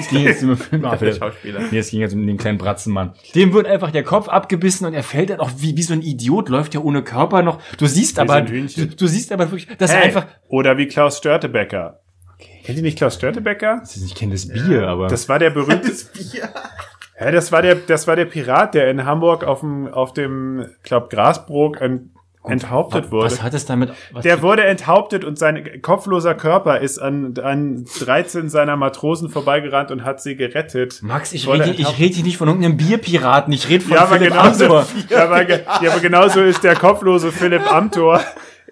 [0.00, 0.84] Es ging jetzt um Film.
[0.84, 1.12] Ah, Der.
[1.12, 1.60] Schauspieler.
[1.70, 3.12] Nee, es ging jetzt um den kleinen Bratzenmann.
[3.34, 6.00] Dem wird einfach der Kopf abgebissen und er fällt dann auch wie, wie so ein
[6.00, 7.60] Idiot, läuft ja ohne Körper noch.
[7.76, 10.78] Du siehst aber, so ein du, du siehst aber wirklich, dass er hey, einfach, oder
[10.78, 12.00] wie Klaus Störtebecker.
[12.64, 13.82] Kennt ihr nicht Klaus Störtebecker?
[13.82, 15.08] ich kenne das Bier, aber.
[15.08, 16.48] Das war der berühmte, Bier.
[17.20, 20.66] Ja, das war der, das war der Pirat, der in Hamburg auf dem, auf dem,
[20.82, 22.10] glaub, Grasbrook ent,
[22.44, 23.26] enthauptet wurde.
[23.26, 27.84] was hat es damit, was Der wurde enthauptet und sein kopfloser Körper ist an, an
[27.98, 31.00] 13 seiner Matrosen vorbeigerannt und hat sie gerettet.
[31.02, 34.16] Max, ich rede, ich rede hier nicht von irgendeinem Bierpiraten, ich rede von Ja, aber
[34.16, 34.86] Philipp genauso, Amthor.
[35.10, 38.20] ja, aber, ja, aber genauso ist der kopflose Philipp Amthor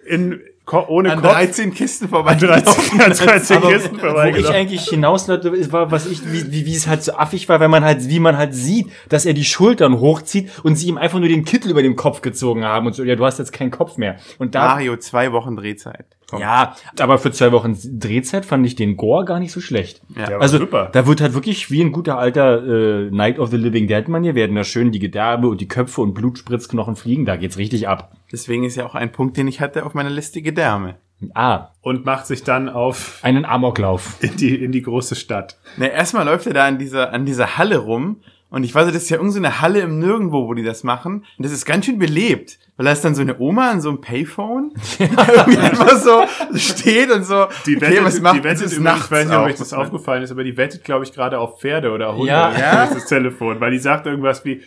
[0.06, 2.34] in, ko ohne An Kopf 13 Kisten vorbei.
[2.34, 4.56] 13, an 13 Aber Kisten wo ich vorbeigelaufen.
[4.56, 7.84] eigentlich hinaus war, was ich, wie, wie, wie es halt so affig war, wenn man
[7.84, 11.28] halt, wie man halt sieht, dass er die Schultern hochzieht und sie ihm einfach nur
[11.28, 13.96] den Kittel über dem Kopf gezogen haben und so, ja, du hast jetzt keinen Kopf
[13.96, 14.16] mehr.
[14.38, 16.15] Und da, Mario, zwei Wochen Drehzeit.
[16.28, 16.40] Komm.
[16.40, 20.00] ja, aber für zwei Wochen Drehzeit fand ich den Gore gar nicht so schlecht.
[20.16, 20.38] Ja.
[20.38, 20.88] Also, super.
[20.92, 24.34] da wird halt wirklich wie ein guter alter äh, Night of the Living Dead Manier
[24.34, 28.12] werden da schön die Gedärme und die Köpfe und Blutspritzknochen fliegen, da geht's richtig ab.
[28.32, 30.96] Deswegen ist ja auch ein Punkt, den ich hatte auf meiner Liste Gedärme.
[31.32, 34.16] Ah, Und macht sich dann auf einen Amoklauf.
[34.20, 35.58] in die, in die große Stadt.
[35.78, 38.20] Na, erstmal läuft er da an dieser, an dieser Halle rum.
[38.48, 40.84] Und ich weiß, das ist ja irgendeine so eine Halle im Nirgendwo, wo die das
[40.84, 41.24] machen.
[41.36, 42.58] Und das ist ganz schön belebt.
[42.76, 46.24] Weil da ist dann so eine Oma an so einem Payphone, die irgendwie einfach so
[46.54, 49.36] steht und so, Die okay, wettet, was macht die wettet übrigens, nachts ich weiß nicht,
[49.36, 52.28] ob euch das aufgefallen ist, aber die wettet, glaube ich, gerade auf Pferde oder Hunde.
[52.28, 52.52] Ja.
[52.58, 52.86] Ja?
[52.86, 54.62] Das Telefon, weil die sagt irgendwas wie,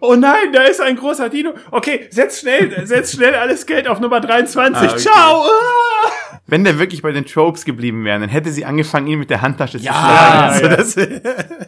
[0.00, 1.54] oh nein, da ist ein großer Dino.
[1.70, 4.76] Okay, setz schnell, setz schnell alles Geld auf Nummer 23.
[4.76, 4.96] Ah, okay.
[4.98, 5.42] Ciao!
[5.44, 6.10] Ah!
[6.46, 9.40] Wenn der wirklich bei den Tropes geblieben wäre, dann hätte sie angefangen, ihn mit der
[9.42, 10.64] Handtasche zu Ja, schlagen.
[10.70, 11.06] ja, Also ja.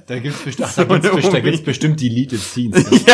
[0.07, 2.85] Da gibt's, best Ach, da gibt's, da gibt's bestimmt Deleted Scenes.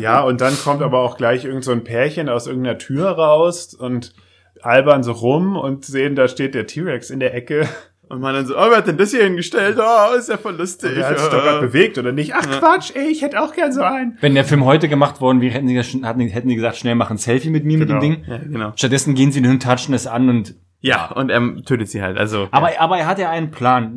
[0.00, 3.74] Ja, und dann kommt aber auch gleich irgend so ein Pärchen aus irgendeiner Tür raus
[3.74, 4.14] und
[4.62, 7.68] albern so rum und sehen, da steht der T-Rex in der Ecke
[8.10, 9.78] Und man dann so, oh, wer hat denn das hier hingestellt?
[9.80, 10.94] Oh, ist ja voll lustig.
[10.96, 12.34] Der hat sich doch gerade bewegt, oder nicht?
[12.34, 14.18] Ach Quatsch, ey, ich hätte auch gern so einen.
[14.20, 16.96] Wenn der Film heute gemacht worden wäre, hätten sie, gesagt, hätten, hätten sie gesagt, schnell
[16.96, 17.94] machen ein Selfie mit mir Genau.
[17.94, 18.24] mit dem Ding.
[18.26, 18.72] Ja, genau.
[18.74, 22.18] Stattdessen gehen sie hin, touchen es an und Ja, und er tötet sie halt.
[22.18, 23.96] Also, Aber, aber er hat ja einen Plan.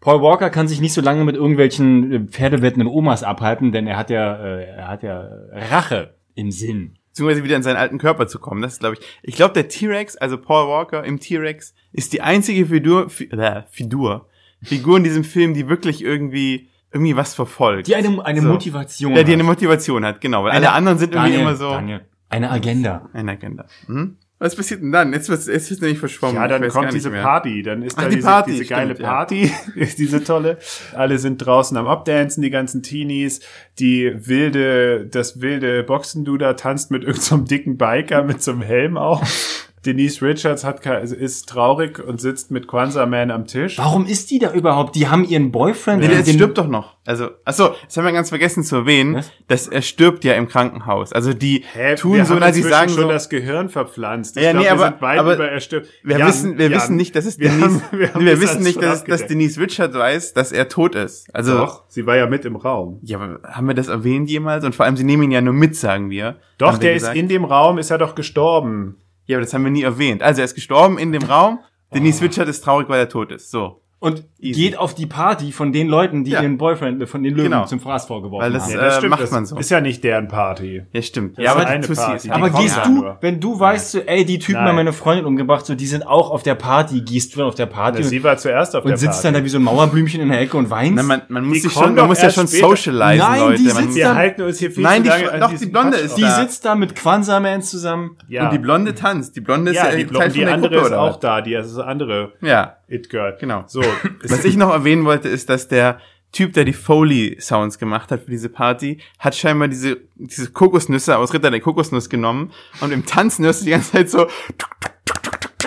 [0.00, 3.98] Paul Walker kann sich nicht so lange mit irgendwelchen äh, pferdewettenden Omas abhalten, denn er
[3.98, 5.28] hat ja, äh, er hat ja
[5.70, 6.94] Rache im Sinn.
[7.12, 8.62] Beziehungsweise wieder in seinen alten Körper zu kommen.
[8.62, 12.22] Das ist, glaube ich, ich glaube, der T-Rex, also Paul Walker im T-Rex, ist die
[12.22, 14.28] einzige Figur, Fi, äh, Figur,
[14.62, 17.86] Figur in diesem Film, die wirklich irgendwie, irgendwie was verfolgt.
[17.88, 18.48] Die eine, eine So.
[18.48, 19.42] Motivation Ja, die eine.
[19.44, 20.44] Motivation hat, genau.
[20.44, 23.08] Weil Eine- alle anderen sind irgendwie Daniel, immer so Daniel, eine Agenda.
[23.12, 23.66] eine Agenda.
[23.86, 24.16] Hm?
[24.42, 25.12] Was passiert denn dann?
[25.12, 26.34] Jetzt jetzt wird's nämlich verschwommen.
[26.34, 27.22] Ja, dann kommt diese mehr.
[27.22, 29.06] Party, dann ist Ach, da die diese, Party, diese geile stimmt, ja.
[29.06, 30.58] Party, ist diese tolle.
[30.96, 33.38] Alle sind draußen am Updancen, die ganzen Teenies.
[33.78, 39.70] Die wilde, das wilde Boxenduder tanzt mit irgendeinem dicken Biker mit so einem Helm auf.
[39.84, 43.78] Denise Richards hat, ist traurig und sitzt mit Kwanzaa Man am Tisch.
[43.78, 44.94] Warum ist die da überhaupt?
[44.94, 46.00] Die haben ihren Boyfriend.
[46.02, 46.96] Nee, der stirbt doch noch.
[47.04, 49.32] Also, achso, das haben wir ganz vergessen zu erwähnen, Was?
[49.48, 51.12] dass er stirbt ja im Krankenhaus.
[51.12, 54.36] Also die Hä, tun so, haben dass sie sagen schon so, das Gehirn verpflanzt.
[54.36, 55.88] Ich Ja, glaub, nee, wir aber- aber über er stirbt.
[56.04, 58.32] wir Jan, wissen, wir Jan, wissen nicht, dass es wir Denise, haben- wir haben wir
[58.34, 59.26] das wissen nicht, dass, dass.
[59.26, 61.26] Denise Richards weiß, dass er tot ist.
[61.34, 63.00] Also, Doch, sie war ja mit im Raum.
[63.02, 64.64] ja, aber haben wir das erwähnt jemals?
[64.64, 66.36] Und vor allem, sie nehmen ihn ja nur mit, sagen wir.
[66.58, 67.16] Doch, der ist gesagt.
[67.18, 68.96] in dem Raum, ist er doch gestorben.
[69.26, 70.22] Ja, aber das haben wir nie erwähnt.
[70.22, 71.58] Also, er ist gestorben in dem Raum.
[71.60, 71.94] Oh.
[71.94, 73.50] Denise Richards ist traurig, weil er tot ist.
[73.50, 73.81] So.
[74.02, 74.60] Und Easy.
[74.60, 76.42] geht auf die Party von den Leuten, die Ja.
[76.42, 77.64] ihren Boyfriend von den Löwen Genau.
[77.66, 78.72] zum Fraß vorgeworfen Weil das- haben.
[78.72, 79.56] Ja, Ja, das Äh, stimmt, macht das man so.
[79.58, 80.82] ist ja nicht deren Party.
[80.92, 81.38] Ja, stimmt.
[81.38, 82.16] Das ja, ist aber eine Party.
[82.28, 83.18] ist Aber gehst ja du, nur.
[83.20, 84.68] wenn du weißt, so, ey, die Typen Nein.
[84.70, 87.54] haben meine Freundin umgebracht, so, die sind auch auf der Party, gehst du dann auf
[87.54, 89.26] der Party Sie und, war zuerst auf und der sitzt Party.
[89.28, 90.94] dann da wie so ein Mauerblümchen in der Ecke und weinst?
[90.96, 92.66] Na, man, man muss Die sich schon, man muss ja schon später.
[92.68, 93.58] socialisen, Nein, Leute.
[93.62, 95.96] die Man, sitzt Wir dann- halten uns hier viel Nein, zu lange doch, die Blonde
[95.98, 96.30] ist die da.
[96.40, 98.16] sitzt da mit Quanza-Man zusammen.
[98.28, 98.44] Ja.
[98.46, 99.36] Und die Blonde tanzt.
[99.36, 103.36] Die Blonde ist ja, die, andere ist auch da, die ist das andere Ja, It-Girl.
[103.38, 103.62] genau.
[103.68, 103.80] So,
[104.24, 106.00] Was ich noch erwähnen wollte, ist, dass der
[106.32, 111.34] Typ, der die Foley-Sounds gemacht hat für diese Party, hat scheinbar diese, diese Kokosnüsse aus
[111.34, 114.26] Ritter der Kokosnuss genommen und im Tanzen hörst du die ganze Zeit so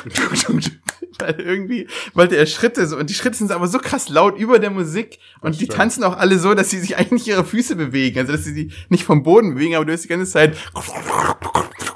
[1.20, 4.60] weil irgendwie wollte er Schritte so und die Schritte sind aber so krass laut über
[4.60, 8.20] der Musik und die tanzen auch alle so, dass sie sich eigentlich ihre Füße bewegen,
[8.20, 10.58] also dass sie sie nicht vom Boden bewegen, aber du hörst die ganze Zeit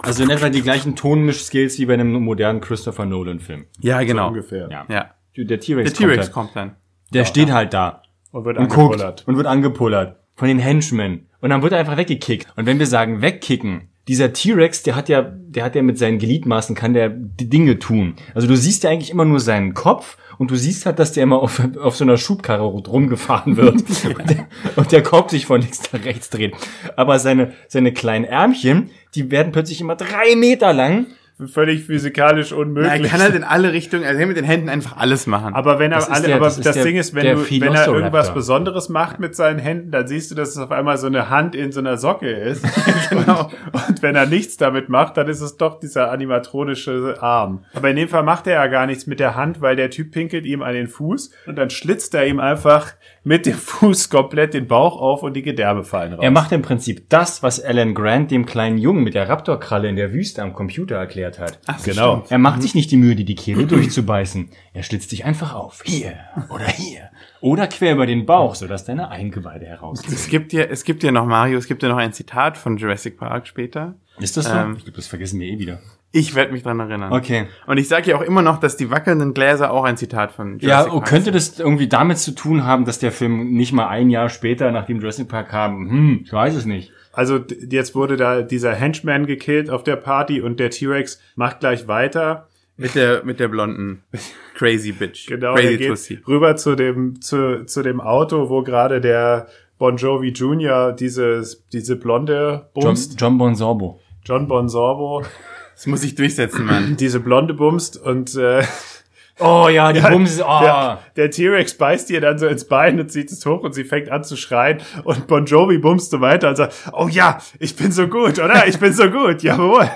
[0.01, 3.65] Also in etwa die gleichen Tonmisch-Skills wie bei einem modernen Christopher Nolan-Film.
[3.79, 4.69] ja genau ungefähr.
[4.71, 4.85] Ja.
[4.89, 5.15] ja
[5.45, 6.75] Der T-Rex der T-Rex kommt, kommt dann.
[7.13, 9.27] Der steht halt da Und wird und angepullert.
[9.27, 11.27] und wird angepullert von den Henchmen.
[11.41, 12.47] Und dann wird er einfach weggekickt.
[12.55, 16.17] Und wenn wir sagen wegkicken, dieser T-Rex, der hat ja, der hat ja mit seinen
[16.17, 18.15] Gliedmaßen kann der die Dinge tun.
[18.33, 21.23] Also du siehst ja eigentlich immer nur seinen Kopf und du siehst halt, dass der
[21.23, 23.75] immer auf, auf so einer Schubkarre rumgefahren wird
[24.05, 26.55] und, der, und der Kopf sich von links nach rechts dreht.
[26.95, 31.05] Aber seine, seine kleinen Ärmchen, die werden plötzlich immer drei Meter lang
[31.47, 32.91] Völlig physikalisch unmöglich.
[32.91, 35.53] er kann halt in alle Richtungen, also er kann mit den Händen einfach alles machen.
[35.53, 37.49] aber wenn er Das alle, der- aber das das, ist der- Ding ist, wenn du,
[37.49, 40.97] wenn er irgendwas Besonderes macht mit seinen Händen, dann siehst du, dass es auf einmal
[40.97, 42.65] so eine Hand in so einer Socke ist.
[43.09, 43.49] genau.
[43.71, 47.63] Und wenn er nichts damit macht, dann ist es doch dieser animatronische Arm.
[47.73, 50.11] Aber in dem Fall macht er ja gar nichts mit der Hand, weil der Typ
[50.11, 52.93] pinkelt ihm an den Fuß und dann schlitzt er ihm einfach
[53.29, 56.23] mit dem Fuß komplett den Bauch auf und die Gedärme fallen raus.
[56.23, 59.95] Er macht im Prinzip das, was Alan Grant dem kleinen Jungen mit der Raptorkralle in
[59.95, 61.59] der Wüste am Computer erklärt hat.
[61.67, 62.25] Ach, so genau.
[62.29, 64.49] Er macht sich nicht die Mühe, dir die Kehle durchzubeißen.
[64.73, 65.83] Er schlitzt dich einfach auf.
[65.85, 66.15] Hier
[66.49, 67.11] oder hier.
[67.39, 70.15] Oder quer über den Bauch, sodass deine Eingeweide herauskommen.
[70.15, 72.77] Es gibt ja, es gibt ja noch Mario, es gibt ja noch ein Zitat von
[72.77, 73.93] Jurassic Park später.
[74.17, 74.53] Ist das so?
[74.53, 75.79] Ähm, ich glaube, das vergessen wir eh wieder.
[76.11, 77.13] Ich werde mich dran erinnern.
[77.13, 77.45] Okay.
[77.67, 80.57] Und ich sage ja auch immer noch, dass die wackelnden Gläser auch ein Zitat von
[80.59, 81.35] Jurassic Ja, Park könnte sind.
[81.35, 84.99] das irgendwie damit zu tun haben, dass der Film nicht mal ein Jahr später, nachdem
[84.99, 86.91] Jurassic Park kam, hm, ich weiß es nicht.
[87.13, 91.87] Also jetzt wurde da dieser Henchman gekillt auf der Party und der T-Rex macht gleich
[91.87, 92.47] weiter.
[92.77, 94.03] mit der mit der blonden
[94.55, 95.27] Crazy Bitch.
[95.27, 96.19] Genau, Crazy geht Tussi.
[96.27, 100.91] rüber zu dem, zu, zu dem Auto, wo gerade der Bon Jovi Jr.
[100.93, 103.19] dieses, diese blonde John, bumst.
[103.21, 103.99] John Bon Sorbo.
[104.25, 105.23] John Bon Sorbo,
[105.79, 106.95] Das muss ich durchsetzen, Mann.
[106.99, 108.63] diese blonde bumst und äh,
[109.39, 110.59] Oh ja, die Bums, oh.
[110.61, 113.85] der, der T-Rex beißt ihr dann so ins Bein und zieht es hoch und sie
[113.85, 117.77] fängt an zu schreien und Bon Jovi bumst so weiter und sagt, oh ja, ich
[117.77, 118.67] bin so gut, oder?
[118.67, 119.89] Ich bin so gut, jawohl.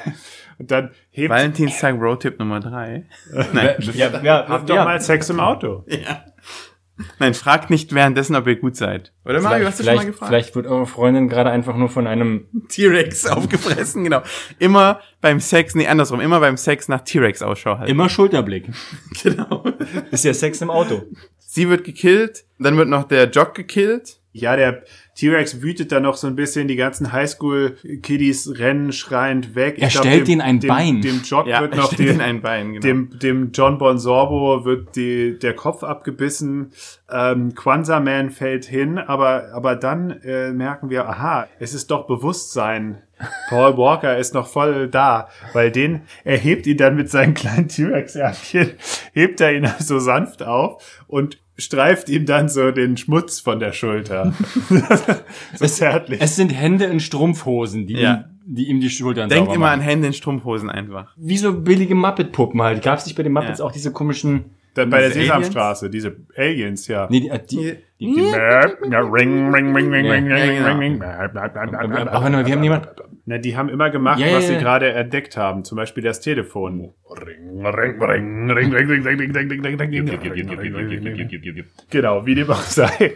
[0.57, 3.03] Und dann hebt, Valentinstag Roadtip Nummer drei.
[3.93, 4.85] ja, ja, habt doch ja.
[4.85, 5.83] mal Sex im Auto.
[7.19, 9.11] Nein, fragt nicht währenddessen, ob ihr gut seid.
[9.25, 10.29] Oder Mario, hast du schon mal vielleicht, gefragt?
[10.29, 14.21] vielleicht wird eure Freundin gerade einfach nur von einem T-Rex aufgefressen, genau.
[14.59, 17.91] Immer beim Sex, nee, andersrum, immer beim Sex nach T-Rex Ausschau halten.
[17.91, 18.69] immer Schulterblick.
[19.23, 19.63] Genau.
[20.11, 21.03] Ist ja Sex im Auto.
[21.39, 24.17] Sie wird gekillt, dann wird noch der Jock gekillt.
[24.31, 24.83] Ja, der,
[25.15, 29.75] T-Rex wütet dann noch so ein bisschen, die ganzen Highschool-Kiddies rennen schreiend weg.
[29.77, 31.01] Er stellt denen ein dem, Bein.
[31.01, 32.81] Dem Jock Ja, wird noch ihnen ein Bein, genau.
[32.81, 36.71] dem, dem John Bon Sorbo wird die, der Kopf abgebissen,
[37.11, 42.07] ähm, Kwanzaa Man fällt hin, aber, aber dann äh, merken wir, aha, es ist doch
[42.07, 43.03] Bewusstsein.
[43.49, 47.67] Paul Walker ist noch voll da, weil den, er hebt ihn dann mit seinen kleinen
[47.67, 48.71] T-Rex-Ärmchen,
[49.13, 53.71] hebt er ihn so sanft auf und streift ihm dann so den Schmutz von der
[53.73, 54.33] Schulter.
[55.55, 56.19] so zärtlich.
[56.21, 58.13] Es sind Hände in Strumpfhosen, die, Ja.
[58.13, 58.23] ihm,
[58.55, 59.79] die ihm die Schultern Denkt sauber immer machen.
[59.81, 61.13] an Hände in Strumpfhosen einfach.
[61.17, 62.81] Wie so billige Muppet-Puppen halt.
[62.83, 63.65] Gab es nicht bei den Muppets Ja.
[63.65, 64.45] auch diese komischen...
[64.73, 67.07] dann bei der Sesamstraße, diese Aliens, ja.
[67.09, 70.77] Nee, die, äh, die, Die ring, ring, ring, ring, ring, Ja, ring, genau.
[70.77, 71.01] ring, ring.
[71.03, 72.61] aber warte mal, wir haben niemand...
[72.61, 72.61] Na, die haben immer gemacht, Ja, ja, was sie ja.
[72.61, 72.61] gerade entdeckt haben.
[72.61, 72.61] Zum Beispiel das Telefon.
[72.61, 72.83] Ring, ring, ring, ring, ring, ring, ring, ring, ring, ring, ring, ring, ring, ring.
[81.89, 83.13] Genau, wie dem auch sei.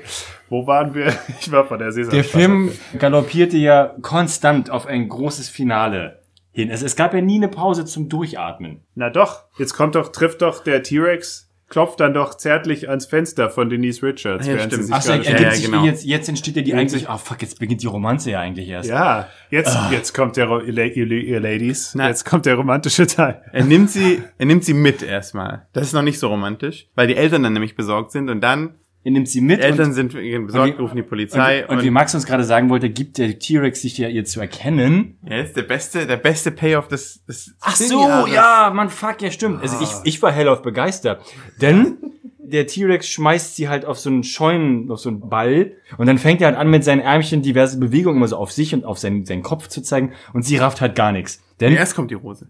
[0.49, 1.07] Wo waren wir?
[1.39, 2.37] Ich war von der Der Sesamstraße.
[2.37, 6.69] Film galoppierte ja konstant auf ein großes Finale hin.
[6.69, 8.81] Es, es gab ja nie eine Pause zum Durchatmen.
[8.95, 13.49] Na doch, jetzt kommt doch, trifft doch der T-Rex, klopft dann doch zärtlich ans Fenster
[13.49, 14.87] von Denise Richards, Ja, stimmt.
[14.87, 15.83] gerade er ja, ja, genau.
[15.83, 18.89] jetzt, jetzt entsteht ja die eigentlich, ah fuck, jetzt beginnt die Romanze ja eigentlich erst.
[18.89, 22.07] Ja, jetzt, jetzt kommt der, ihr Ladies, Na.
[22.07, 23.41] jetzt kommt der romantische Teil.
[23.51, 25.67] Er nimmt sie, er nimmt sie mit erstmal.
[25.73, 28.75] Das ist noch nicht so romantisch, weil die Eltern dann nämlich besorgt sind und dann
[29.07, 30.13] Er nimmt sie mit die Eltern und, sind
[30.47, 33.39] besorgt, und- rufen die Polizei und, und wie Max uns gerade sagen wollte, gibt der
[33.39, 35.17] T-Rex sich ja ihr zu erkennen.
[35.23, 39.31] ja, ist der beste, der beste Payoff des, des Ach so, ja, man, fuck, ja,
[39.31, 39.61] stimmt.
[39.61, 41.21] Also ich, ich war hellauf begeistert.
[41.61, 41.95] Denn
[42.37, 45.71] der T-Rex schmeißt sie halt auf so einen Scheunen, auf so einen Ball.
[45.97, 48.73] Und dann fängt er halt an, mit seinen Ärmchen diverse Bewegungen immer so auf sich
[48.73, 50.11] und auf seinen, seinen Kopf zu zeigen.
[50.33, 51.41] Und sie rafft halt gar nichts.
[51.61, 52.49] Denn, Erst kommt die Rose.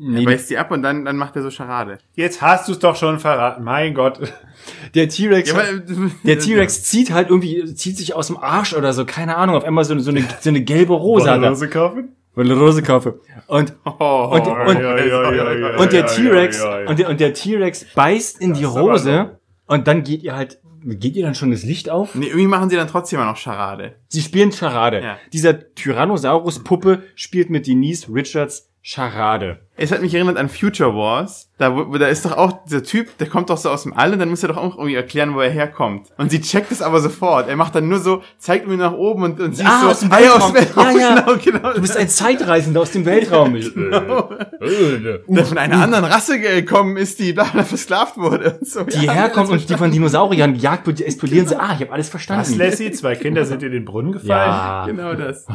[0.00, 1.98] Nee, Er beißt sie ab und dann, dann macht er so Scharade.
[2.14, 4.20] Jetzt hast du es doch schon verraten, mein Gott.
[4.94, 5.62] der T-Rex, Ja,
[6.24, 9.64] der T-Rex zieht halt irgendwie, zieht sich aus dem Arsch oder so, keine Ahnung, auf
[9.64, 11.48] einmal so, eine- so eine, so eine gelbe Rose hat er.
[11.50, 12.14] Rose kaufen?
[12.34, 13.20] Weil eine Rose kaufe.
[13.48, 16.88] Und, Oh, und, und, ja, ja, ja, ja, und der ja, T-Rex, ja, ja.
[16.88, 20.36] und der, und der T-Rex beißt in die ist aber Rose und dann geht ihr
[20.36, 22.14] halt, geht ihr dann schon das Licht auf?
[22.14, 23.96] nee, irgendwie machen sie dann trotzdem immer noch Scharade.
[24.06, 25.00] Sie spielen Charade.
[25.02, 25.18] Ja.
[25.32, 29.58] Dieser Tyrannosaurus-Puppe spielt mit Denise Richards Charade.
[29.76, 31.50] Es hat mich erinnert an Future Wars.
[31.58, 34.14] Da, wo, da ist doch auch dieser Typ, der kommt doch so aus dem All
[34.14, 36.08] und dann muss er doch auch irgendwie erklären, wo er herkommt.
[36.16, 37.50] Und sie checkt es aber sofort.
[37.50, 39.88] Er macht dann nur so, zeigt mir nach oben und, und sie Ah, ist so,
[39.88, 40.98] aus dem ah, ja, Weltraum.
[40.98, 41.20] Ja, ja.
[41.26, 41.72] Genau, genau.
[41.74, 43.52] Du bist ein Zeitreisender aus dem Weltraum.
[43.52, 48.56] der von einer anderen Rasse gekommen ist, die da versklavt wurde.
[48.58, 48.84] Und so.
[48.84, 51.60] Die Ja, herkommt und die von Dinosauriern gejagt wird, die explodieren sie.
[51.60, 52.56] Ah, ich habe alles Was, verstanden.
[52.56, 52.90] Lassie?
[52.92, 54.50] Zwei Kinder sind in den Brunnen gefallen?
[54.50, 54.86] Ja.
[54.86, 55.46] Genau das.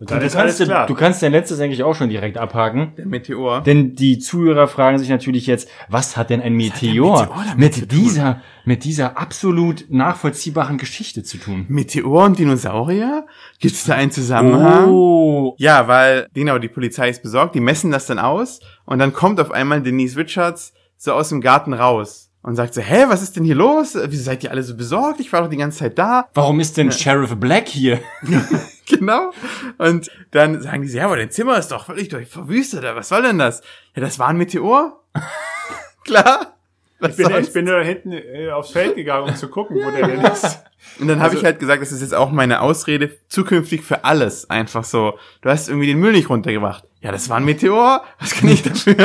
[0.00, 0.86] Und dann Du ist alles kannst, klar.
[0.86, 2.92] du kannst dein letztes eigentlich auch schon direkt abhaken.
[2.96, 3.62] Der Meteor.
[3.62, 8.40] Denn die Zuhörer fragen sich natürlich jetzt, was hat denn ein Meteor, Meteor mit dieser,
[8.64, 11.66] mit dieser absolut nachvollziehbaren Geschichte zu tun?
[11.68, 13.26] Meteor und Dinosaurier?
[13.58, 14.88] Gibt es da einen Zusammenhang?
[14.88, 19.12] Oh, Ja, weil, genau, die Polizei ist besorgt, die messen das dann aus und dann
[19.12, 23.22] kommt auf einmal Denise Richards so aus dem Garten raus und sagt so, hä, was
[23.22, 23.96] ist denn hier los?
[24.06, 25.20] Wieso seid ihr alle so besorgt?
[25.20, 26.28] Ich war doch die ganze Zeit da.
[26.34, 28.00] warum ist denn Sheriff Black hier?
[28.88, 29.32] genau.
[29.78, 32.82] Und dann sagen die so, ja, aber dein Zimmer ist doch völlig durch verwüstet.
[32.84, 33.60] Was soll denn das?
[33.94, 35.02] Ja, das war ein Meteor.
[36.04, 36.54] Klar.
[37.00, 37.46] Was Ich bin, sonst?
[37.48, 40.64] ich bin da hinten äh, aufs Feld gegangen, um zu gucken, wo der denn ist.
[40.98, 44.04] Und dann habe Also- ich halt gesagt, das ist jetzt auch meine Ausrede zukünftig für
[44.04, 44.50] alles.
[44.50, 46.84] Einfach so, du hast irgendwie den Müll nicht runtergebracht.
[47.00, 48.02] Ja, das war ein Meteor.
[48.18, 48.96] Was kann ich dafür?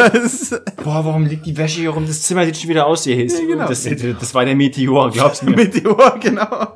[0.84, 2.08] Boah, warum liegt die Wäsche hier rum?
[2.08, 3.24] Das Zimmer sieht schon wieder aus hier.
[3.24, 3.68] Ja, genau.
[3.68, 5.56] das, das war der Meteor, glaub's mir.
[5.56, 6.74] Meteor, genau.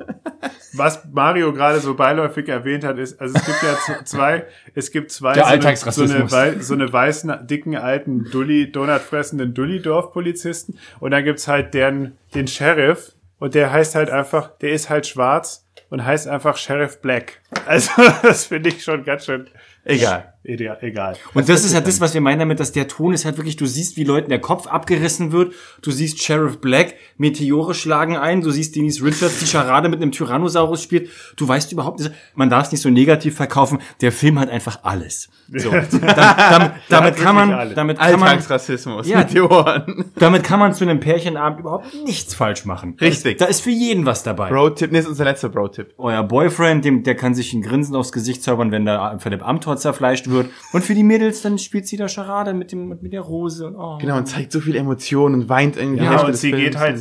[0.74, 5.10] Was Mario gerade so beiläufig erwähnt hat, ist, also es gibt ja zwei, es gibt
[5.10, 11.10] zwei Der so, eine, so, eine, so eine weißen, dicken, alten Dulli, Donutfressenden Dulli-Dorf-Polizisten und
[11.10, 15.66] dann gibt's halt deren, den Sheriff und der heißt halt einfach, der ist halt schwarz
[15.90, 17.40] und heißt einfach Sheriff Black.
[17.66, 17.90] Also,
[18.22, 19.48] das finde ich schon ganz schön
[19.84, 20.34] Egal.
[20.48, 21.16] Egal.
[21.34, 23.56] Und das ist halt das, was wir meinen damit, dass der Ton ist halt wirklich,
[23.56, 28.40] du siehst, wie Leuten der Kopf abgerissen wird, du siehst Sheriff Black, Meteore schlagen ein,
[28.40, 32.50] du siehst Denise Richards, die Charade mit einem Tyrannosaurus spielt, du weißt überhaupt nicht, man
[32.50, 35.28] darf es nicht so negativ verkaufen, der Film hat einfach alles.
[35.54, 39.18] So, da, damit, damit kann man, damit kann man, Alltagsrassismus, Ja.
[39.18, 40.06] Meteoren.
[40.16, 42.96] damit kann man zu einem Pärchenabend überhaupt nichts falsch machen.
[43.00, 43.38] Richtig.
[43.38, 44.48] Da ist für jeden was dabei.
[44.48, 45.94] Bro-Tipp, nee, ist unser letzter Bro-Tipp.
[45.98, 49.76] Euer Boyfriend, dem, der kann sich ein Grinsen aufs Gesicht zaubern, wenn der Philipp Amthor
[49.76, 50.37] zerfleischt wird.
[50.72, 53.76] Und für die Mädels, dann spielt sie da Charade mit dem, mit der Rose und,
[53.76, 53.98] oh.
[53.98, 56.04] Genau, und zeigt so viel Emotionen und weint irgendwie.
[56.04, 56.64] Ja, und sie Films.
[56.64, 57.00] geht halt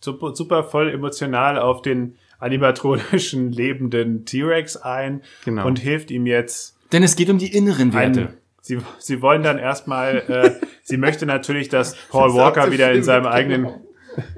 [0.00, 5.66] super, super voll emotional auf den animatronischen lebenden T-Rex ein Genau.
[5.66, 8.20] und hilft ihm jetzt Denn es geht um die inneren Werte.
[8.20, 8.28] ein,
[8.60, 10.50] sie, sie wollen dann erstmal, äh,
[10.82, 13.68] sie möchte natürlich, dass Paul Walker wieder in seinem eigenen,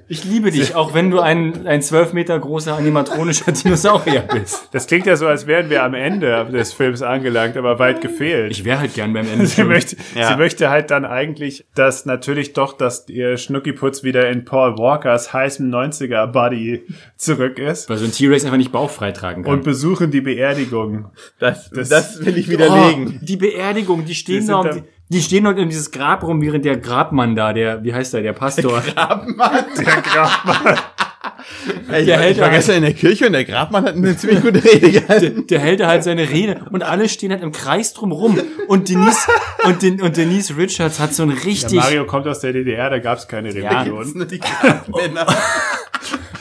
[0.08, 4.68] Ich liebe dich, auch wenn du ein, ein zwölf Meter großer animatronischer Dinosaurier bist.
[4.72, 8.50] Das klingt ja so, als wären wir am Ende des Films angelangt, aber weit gefehlt.
[8.52, 9.46] Ich wäre halt gern beim Ende.
[9.58, 10.28] Sie möchte, Ja.
[10.28, 15.32] sie möchte halt dann eigentlich, dass natürlich doch, dass ihr Schnuckiputz wieder in Paul Walkers
[15.32, 16.84] heißem 90er-Buddy
[17.16, 17.88] zurück ist.
[17.90, 19.52] Weil so ein T-Rex einfach nicht bauchfrei tragen kann.
[19.52, 21.10] Und besuchen die Beerdigung.
[21.38, 23.14] Das, Das- das, will ich widerlegen.
[23.20, 24.76] Oh, die Beerdigung, die stehen da, um, da-
[25.08, 28.22] die, stehen dort in dieses Grab rum, während der Grabmann da, der, wie heißt der,
[28.22, 28.80] der Pastor.
[28.94, 29.64] Grabmann.
[29.76, 30.78] Der Grabmann.
[31.90, 34.16] Ey, Der ich, hält ich war gestern in der Kirche und der Grabmann hat eine
[34.16, 35.46] ziemlich gute Rede gehalten.
[35.46, 38.38] der hält da halt seine Rede und alle stehen halt im Kreis drum rum.
[38.66, 39.26] Und Denise,
[39.64, 42.90] und, Den, und Denise Richards hat so ein Der richtig, Mario kommt aus der DDR,
[42.90, 43.70] da gab es keine Ja.
[43.82, 44.12] Religion.
[44.16, 45.26] Nur die Grabmänner.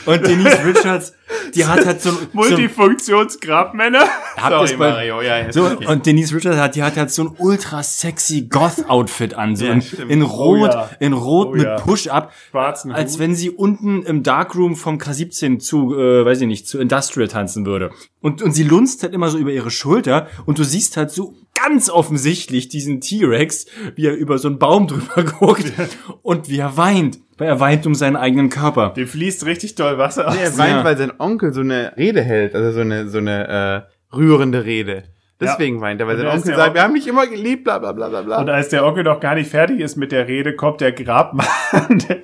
[0.06, 1.14] und Denise Richards,
[1.54, 4.04] die hat halt so, so Multifunktionsgrabmänner.
[4.48, 5.20] Sorry, bei- Mario.
[5.22, 5.86] Ja, So, okay.
[5.86, 9.72] und Denise Richards hat, die hat halt so ein ultra sexy Goth-Outfit an, so Ja,
[9.74, 10.90] in, in Rot, Oh ja.
[11.00, 11.76] in Rot Oh mit ja.
[11.76, 16.78] Push-Up, als wenn sie unten im Darkroom vom K17 zu, äh, weiß ich nicht, zu
[16.78, 17.90] Industrial tanzen würde.
[18.20, 21.34] Und, und sie lunzt halt immer so über ihre Schulter und du siehst halt so
[21.62, 25.72] ganz offensichtlich diesen T-Rex, wie er über so einen Baum drüber guckt
[26.22, 28.90] und wie er weint, weil er weint um seinen eigenen Körper.
[28.90, 30.34] Dem fließt richtig doll Wasser aus.
[30.34, 30.84] Nee, er weint, Ja.
[30.84, 35.04] weil sein Onkel so eine Rede hält, also so eine, so eine äh, rührende Rede.
[35.40, 38.08] Deswegen weint er, weil sein Onkel sagt, wir haben dich immer geliebt, bla bla bla
[38.08, 38.40] bla bla.
[38.40, 41.46] Und als der Onkel noch gar nicht fertig ist mit der Rede, kommt der Grabmann,
[42.08, 42.22] der,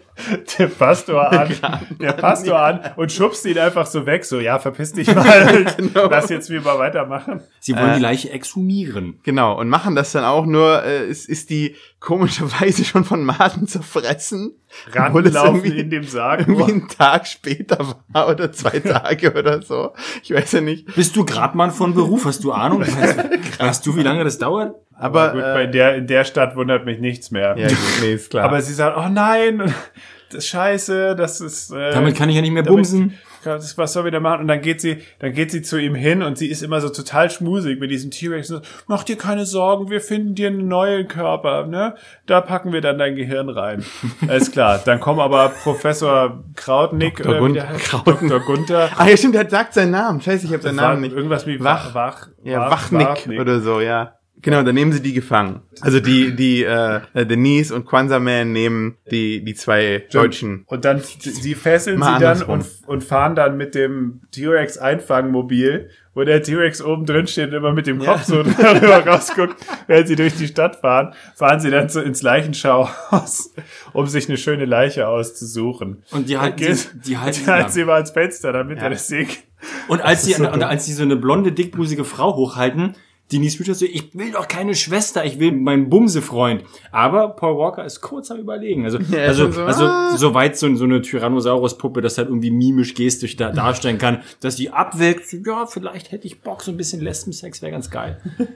[0.59, 1.55] der Pastor an,
[2.01, 6.07] der Pastor an und schubst ihn einfach so weg, so, ja, verpiss dich mal, Genau.
[6.11, 7.41] lass jetzt wir mal weitermachen.
[7.61, 7.97] Sie wollen Äh.
[7.97, 9.19] die Leiche exhumieren.
[9.25, 13.67] Genau, und machen das dann auch nur, äh, ist, ist die komischerweise schon von Maden
[13.67, 14.53] zerfressen.
[14.93, 16.41] Ranlaufen irgendwie- in dem Sarg.
[16.41, 19.93] Irgendwie einen Tag später war oder zwei Tage oder so.
[20.23, 20.95] Ich weiß ja nicht.
[20.95, 22.25] Bist du Grabmann von Beruf?
[22.25, 22.81] Hast du Ahnung?
[22.81, 24.75] Weißt, weißt du, wie lange das dauert?
[24.97, 27.55] Aber, Gut, äh, bei der, in der Stadt wundert mich nichts mehr.
[27.59, 28.45] ja, gut, nee, ist klar.
[28.45, 29.59] Aber sie sagt, oh nein,
[30.31, 33.15] das ist scheiße, das ist, äh, Damit kann ich ja nicht mehr damit- bumsen.
[33.43, 34.41] Das, was soll wir da machen?
[34.41, 36.89] Und dann geht sie, dann geht sie zu ihm hin und sie ist immer so
[36.89, 38.51] total schmusig mit diesem T-Rex.
[38.51, 41.95] und so, Mach dir keine Sorgen, wir finden dir einen neuen Körper, ne?
[42.25, 43.85] Da packen wir dann dein Gehirn rein.
[44.29, 44.81] Alles klar.
[44.83, 47.39] Dann kommen aber Professor Krautnick, Dr.
[47.39, 48.31] Gun- Krautnick.
[48.31, 48.41] Dr.
[48.41, 48.89] Gunther.
[48.97, 50.23] ah, ja, stimmt, der sagt seinen Namen.
[50.23, 51.15] Scheiße, ich habe seinen Namen nicht.
[51.15, 53.41] Irgendwas wie Wach- Wach, Wach, Ja, Wach- Wachnick Wachnick.
[53.41, 54.15] oder so, ja.
[54.45, 55.63] Genau, dann nehmen sie die gefangen.
[55.81, 60.65] Also die, die, äh, Denise und Kwanzaa Man nehmen die, die zwei Deutschen.
[60.67, 65.89] Und dann, sie fesseln Mal sie dann und, und fahren dann mit dem T-Rex Einfangmobil,
[66.15, 70.09] wo der T-Rex oben drin steht und immer mit dem Kopf so darüber rausguckt, während
[70.09, 73.55] sie durch die Stadt fahren, fahren sie dann so ins Leichenschauhaus,
[73.93, 76.03] um sich eine schöne Leiche auszusuchen.
[76.11, 78.79] Und die halten Geht- sie, die halten Die sie halten sie mal ans Fenster, damit
[78.79, 78.85] Ja.
[78.85, 79.43] er das sieht.
[79.89, 82.95] Und als sie, so und als sie so eine blonde, dickbusige Frau hochhalten,
[83.35, 86.63] Denise Richards so, ich will doch keine Schwester, ich will meinen Bumsefreund.
[86.93, 88.85] Aber Paul Walker ist kurz am überlegen.
[88.85, 90.17] Also, Ja, also, so, also, ah.
[90.17, 94.71] soweit so, so eine Tyrannosaurus-Puppe das halt irgendwie mimisch gestisch da, darstellen kann, dass die
[94.71, 98.21] abwirkt, ja, vielleicht hätte ich Bock, so ein bisschen Lesbensex wäre ganz geil.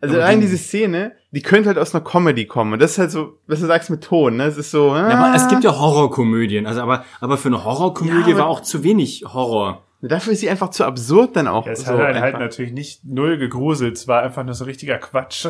[0.00, 2.72] Also allein diese Szene, die könnte halt aus einer Comedy kommen.
[2.72, 4.44] Und das ist halt so, was du sagst mit Ton, ne?
[4.44, 7.64] Es ist so, ah, Ja, aber es gibt ja Horrorkomödien, also aber, aber für eine
[7.64, 9.82] Horrorkomödie Ja, aber- war auch zu wenig Horror.
[10.00, 11.66] Dafür ist sie einfach zu absurd dann auch.
[11.66, 14.98] Es so hat einen halt natürlich nicht null gegruselt, es war einfach nur so richtiger
[14.98, 15.46] Quatsch.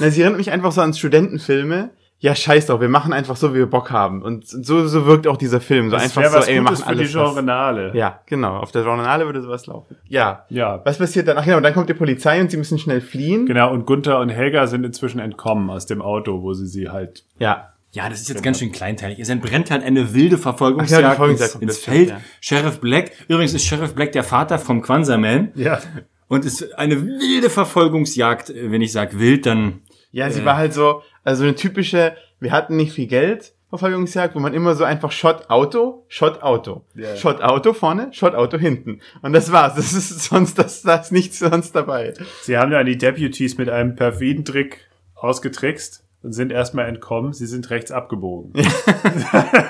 [0.00, 1.90] Na, sie erinnert mich einfach so an Studentenfilme.
[2.20, 4.22] Ja, scheiß drauf, wir machen einfach so, wie wir Bock haben.
[4.22, 5.88] Und so, so wirkt auch dieser Film.
[5.88, 7.14] So Das einfach so, ey, wir machen für die alles.
[7.14, 7.92] was- Genrenale.
[7.96, 8.56] Ja, genau.
[8.56, 9.96] Auf der Journale würde sowas laufen.
[10.08, 10.44] Ja.
[10.48, 10.80] ja.
[10.84, 11.38] Was passiert dann?
[11.38, 13.46] Ach genau, dann kommt die Polizei und sie müssen schnell fliehen.
[13.46, 17.24] Genau, und Gunther und Helga sind inzwischen entkommen aus dem Auto, wo sie sie halt
[17.38, 17.72] Ja.
[17.98, 19.18] Ja, das ist jetzt ganz schön kleinteilig.
[19.18, 22.08] Es entbrennt halt eine wilde Verfolgungsjagd ja, die Verfolgungsjagd ins, ins das Feld.
[22.10, 22.20] ja.
[22.40, 25.50] Sheriff Black, übrigens ist Sheriff Black der Vater vom Kwanzaa Man.
[25.56, 25.80] Ja.
[26.28, 28.52] Und ist eine wilde Verfolgungsjagd.
[28.54, 29.80] Wenn ich sag wild, dann
[30.12, 34.38] Ja, sie war halt so, also eine typische, wir hatten nicht viel Geld, Verfolgungsjagd, wo
[34.38, 37.16] man immer so einfach Shot Auto, Shot Auto, Ja.
[37.16, 39.00] Shot Auto vorne, Shot Auto hinten.
[39.22, 39.74] Und das war's.
[39.74, 42.14] Das ist sonst, das, da ist nichts sonst dabei.
[42.42, 44.86] Sie haben dann die Deputies mit einem perfiden Trick
[45.16, 47.32] ausgetrickst und sind erstmal entkommen.
[47.32, 48.52] Sie sind rechts abgebogen.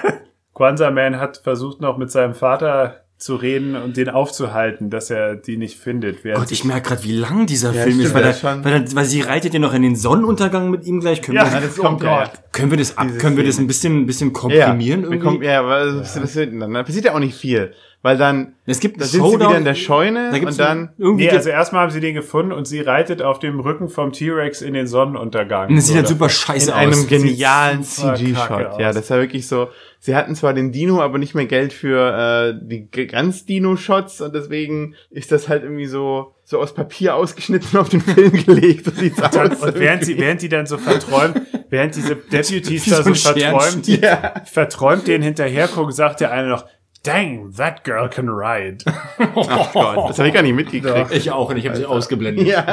[0.55, 5.35] Kwanzaa Man hat versucht noch mit seinem Vater zu reden und den aufzuhalten, dass er
[5.35, 6.23] die nicht findet.
[6.23, 8.95] während Gott, ich merke gerade, wie lang dieser Ja, Film ist, weil, er, weil, er,
[8.95, 11.21] weil sie reitet ja noch in den Sonnenuntergang mit ihm gleich.
[11.21, 12.25] Können, Ja, wir, das kommt ja.
[12.25, 12.31] Gott.
[12.53, 15.19] können wir das ab, können wir das ein bisschen, ein bisschen Ja, komprimieren wir irgendwie?
[15.19, 16.73] kommen, ja, aber was, was wird denn dann?
[16.75, 17.73] Da passiert ja auch nicht viel.
[18.01, 19.49] Weil dann, es gibt da sind sie Showdown.
[19.49, 22.65] wieder in der Scheune und dann, irgendwie Nee, also erstmal haben sie den gefunden und
[22.65, 25.75] sie reitet auf dem Rücken vom T-Rex in den Sonnenuntergang.
[25.75, 27.07] das sieht halt super scheiße in einem aus.
[27.09, 28.81] genialen super kacke CG-Shot.
[28.81, 29.69] Ja, das war wirklich so.
[29.99, 34.33] Sie hatten zwar den Dino, aber nicht mehr Geld für äh, die ganz Dino-Shots und
[34.33, 38.85] deswegen ist das halt irgendwie so so aus Papier ausgeschnitten auf den Film gelegt.
[38.87, 39.35] So sieht's aus.
[39.61, 43.87] und während sie, während die dann so verträumt, während diese Deputies da so so verträumt,
[43.87, 44.49] Scherenschnitt.
[44.49, 46.65] verträumt denen hinterher gucken, sagt der eine noch,
[47.03, 48.85] dang, that girl can ride.
[49.19, 51.13] Ach Gott, das habe ich gar nicht mitgekriegt.
[51.13, 52.47] Ich auch, und ich habe sie ausgeblendet.
[52.47, 52.65] Ja.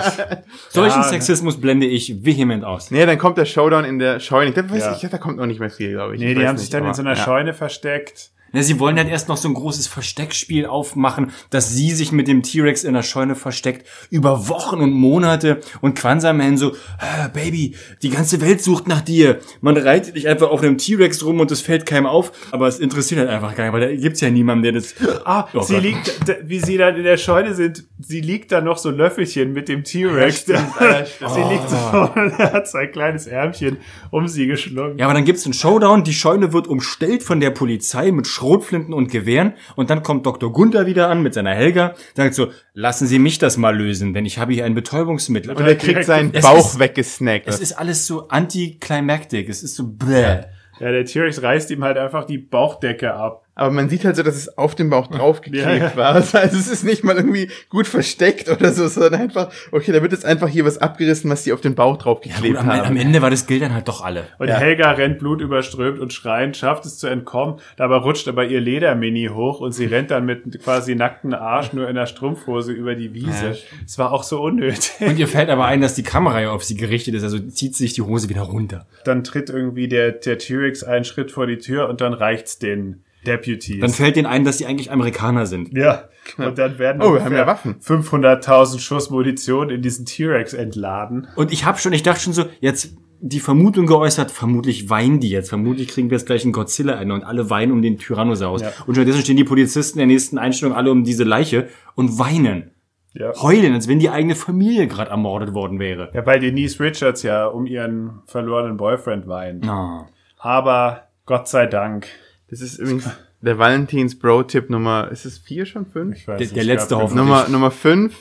[0.70, 1.04] Solchen Ja.
[1.04, 2.92] Sexismus blende ich vehement aus.
[2.92, 4.52] Nee, dann kommt der Showdown in der Scheune.
[4.52, 4.98] Ich, weiß, Ja.
[5.02, 6.20] ich, da kommt noch nicht mehr viel, glaube ich.
[6.22, 7.24] Nee, ich die haben nicht, sich dann in aber- so einer ja.
[7.24, 8.32] Scheune versteckt.
[8.52, 12.28] Na, sie wollen dann erst noch so ein großes Versteckspiel aufmachen, dass sie sich mit
[12.28, 17.76] dem T-Rex in der Scheune versteckt, über Wochen und Monate und Quansaman so, ah, Baby,
[18.02, 19.40] die ganze Welt sucht nach dir.
[19.62, 22.80] Man reitet dich einfach auf einem T-Rex rum und es fällt keinem auf, aber es
[22.80, 24.96] interessiert halt einfach keinen, weil da gibt's ja niemanden, der das...
[25.26, 25.84] Ah, Oh sie Gott.
[25.84, 29.54] liegt, wie sie dann in der Scheune sind, sie liegt da noch so ein Löffelchen
[29.54, 30.46] mit dem T-Rex.
[30.48, 30.58] Ja,
[31.06, 31.32] stimmt.
[31.34, 31.76] sie liegt so
[32.16, 33.78] und er hat sein kleines Ärmchen
[34.12, 34.98] um sie geschlungen.
[34.98, 38.94] Ja, aber dann gibt's einen Showdown, die Scheune wird umstellt von der Polizei mit Schrotflinten
[38.94, 40.52] und Gewehren und dann kommt Dr.
[40.52, 44.26] Gunther wieder an mit seiner Helga, sagt so, lassen Sie mich das mal lösen, denn
[44.26, 45.52] ich habe hier ein Betäubungsmittel.
[45.52, 47.48] Und er kriegt seinen Es Bauch ist- weggesnackt.
[47.48, 49.48] Es ist alles so antiklimaktik.
[49.50, 50.42] Es ist so bläh.
[50.80, 53.45] Ja, der T-Rex reißt ihm halt einfach die Bauchdecke ab.
[53.58, 55.96] Aber man sieht halt so, dass es auf dem Bauch draufgeklebt Ja, ja.
[55.96, 56.14] war.
[56.16, 60.12] Also es ist nicht mal irgendwie gut versteckt oder so, sondern einfach, okay, da wird
[60.12, 62.86] jetzt einfach hier was abgerissen, was die auf den Bauch Ja, draufgeklebt gut, am, am
[62.86, 62.98] haben.
[62.98, 64.26] Ende war das Gilt dann halt doch alle.
[64.40, 64.58] Und Ja.
[64.58, 67.60] Helga rennt blutüberströmt und schreiend, schafft es zu entkommen.
[67.78, 71.88] Dabei rutscht aber ihr Ledermini hoch und sie rennt dann mit quasi nackten Arsch nur
[71.88, 73.48] in der Strumpfhose über die Wiese.
[73.52, 73.56] Ja.
[73.86, 74.92] Es war auch so unnötig.
[75.00, 77.76] Und ihr fällt aber ein, dass die Kamera ja auf sie gerichtet ist, also zieht
[77.76, 78.86] sich die Hose wieder runter.
[79.06, 83.02] Dann tritt irgendwie der, der T-Rex einen Schritt vor die Tür und dann reicht's den
[83.26, 83.82] Deputies.
[83.82, 85.76] Dann fällt denen ein, dass sie eigentlich Amerikaner sind.
[85.78, 87.76] ja, und dann werden Oh, wir haben ja Waffen.
[87.80, 91.28] 500.000 Schuss Munition in diesen T-Rex entladen.
[91.36, 95.30] Und ich hab schon, ich dachte schon so, jetzt die Vermutung geäußert, vermutlich weinen die
[95.30, 95.50] jetzt.
[95.50, 98.62] Vermutlich kriegen wir jetzt gleich einen Godzilla ein und alle weinen um den Tyrannosaurus.
[98.62, 98.72] Ja.
[98.86, 102.72] Und stattdessen stehen die Polizisten in der nächsten Einstellung alle um diese Leiche und weinen.
[103.14, 103.32] Ja.
[103.42, 106.12] Heulen, als wenn die eigene Familie gerade ermordet worden wäre.
[106.14, 109.66] Ja, weil Denise Richards ja um ihren verlorenen Boyfriend weint.
[109.68, 110.08] Ah.
[110.38, 112.08] Aber Gott sei Dank.
[112.50, 113.10] Das ist übrigens
[113.42, 116.16] der Valentins Bro-Tipp Nummer, ist es vier schon fünf?
[116.18, 117.26] Ich weiß Der- nicht, der ich letzte Hoffnung.
[117.26, 118.16] Nummer, Nummer fünf.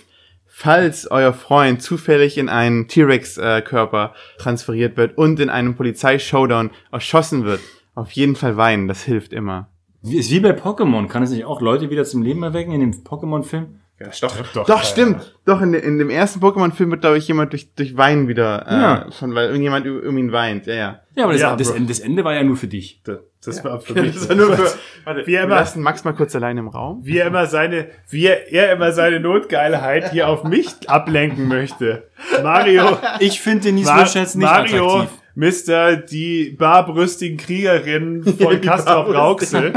[0.46, 7.60] Falls euer Freund zufällig in einen T-Rex-Körper transferiert wird und in einem Polizei-Showdown erschossen wird,
[7.96, 9.68] auf jeden Fall weinen, das hilft immer.
[10.02, 11.08] Wie- Ist wie bei Pokémon.
[11.08, 13.80] Kann es nicht auch Leute wieder zum Leben erwecken in dem Pokémon-Film?
[14.20, 15.36] Doch, doch, doch, ja, stimmt.
[15.44, 18.72] Doch, in, in dem ersten Pokémon-Film wird, glaube ich, jemand durch, durch Weinen wieder, äh,
[18.72, 19.06] Ja.
[19.10, 20.66] von, weil irgendjemand um ihn weint.
[20.66, 21.00] Ja, ja.
[21.14, 21.70] Ja, aber das, Ja, das.
[21.70, 23.00] Ende, das Ende war ja nur für dich.
[23.04, 24.14] Das, das war für mich.
[24.14, 24.72] Das war nur für,
[25.04, 27.00] warte, Wie wir immer- lassen Max mal kurz allein im Raum.
[27.04, 32.08] wie er immer seine, wie er, er immer seine Notgeilheit hier auf mich ablenken möchte.
[32.42, 35.18] Mario, Ich finde Denise Ma Richards nicht Mario, attraktiv.
[35.36, 35.96] Mr.
[35.96, 39.72] die barbrüstigen Kriegerin von Castrop Rauxel.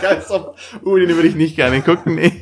[0.00, 2.32] Castrop, uh, den würde ich nicht gerne gucken, nee.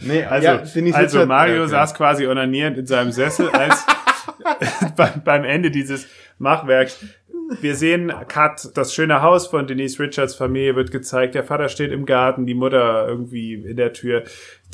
[0.00, 1.70] Nee, Also, ja, also Richards- Mario okay.
[1.70, 3.84] saß quasi onanierend in seinem Sessel als
[4.96, 6.06] beim, beim Ende dieses
[6.38, 7.04] Machwerks.
[7.60, 11.36] Wir sehen Cut, das schöne Haus von Denise Richards Familie wird gezeigt.
[11.36, 14.24] Der Vater steht im Garten, die Mutter irgendwie in der Tür.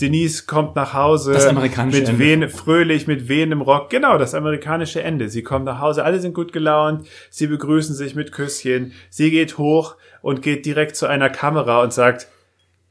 [0.00, 2.18] Denise kommt nach Hause Das amerikanische mit Ende.
[2.18, 3.90] wehen, fröhlich mit wehendem Rock.
[3.90, 5.28] Genau, das amerikanische Ende.
[5.28, 7.06] Sie kommt nach Hause, alle sind gut gelaunt.
[7.28, 8.92] Sie begrüßen sich mit Küsschen.
[9.10, 12.26] Sie geht hoch und geht direkt zu einer Kamera und sagt,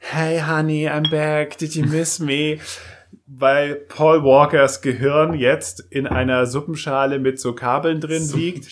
[0.04, 1.58] Hey honey, I'm back.
[1.58, 2.58] Did you miss me?
[3.34, 8.68] Weil Paul Walkers Gehirn jetzt in einer Suppenschale mit so Kabeln drin liegt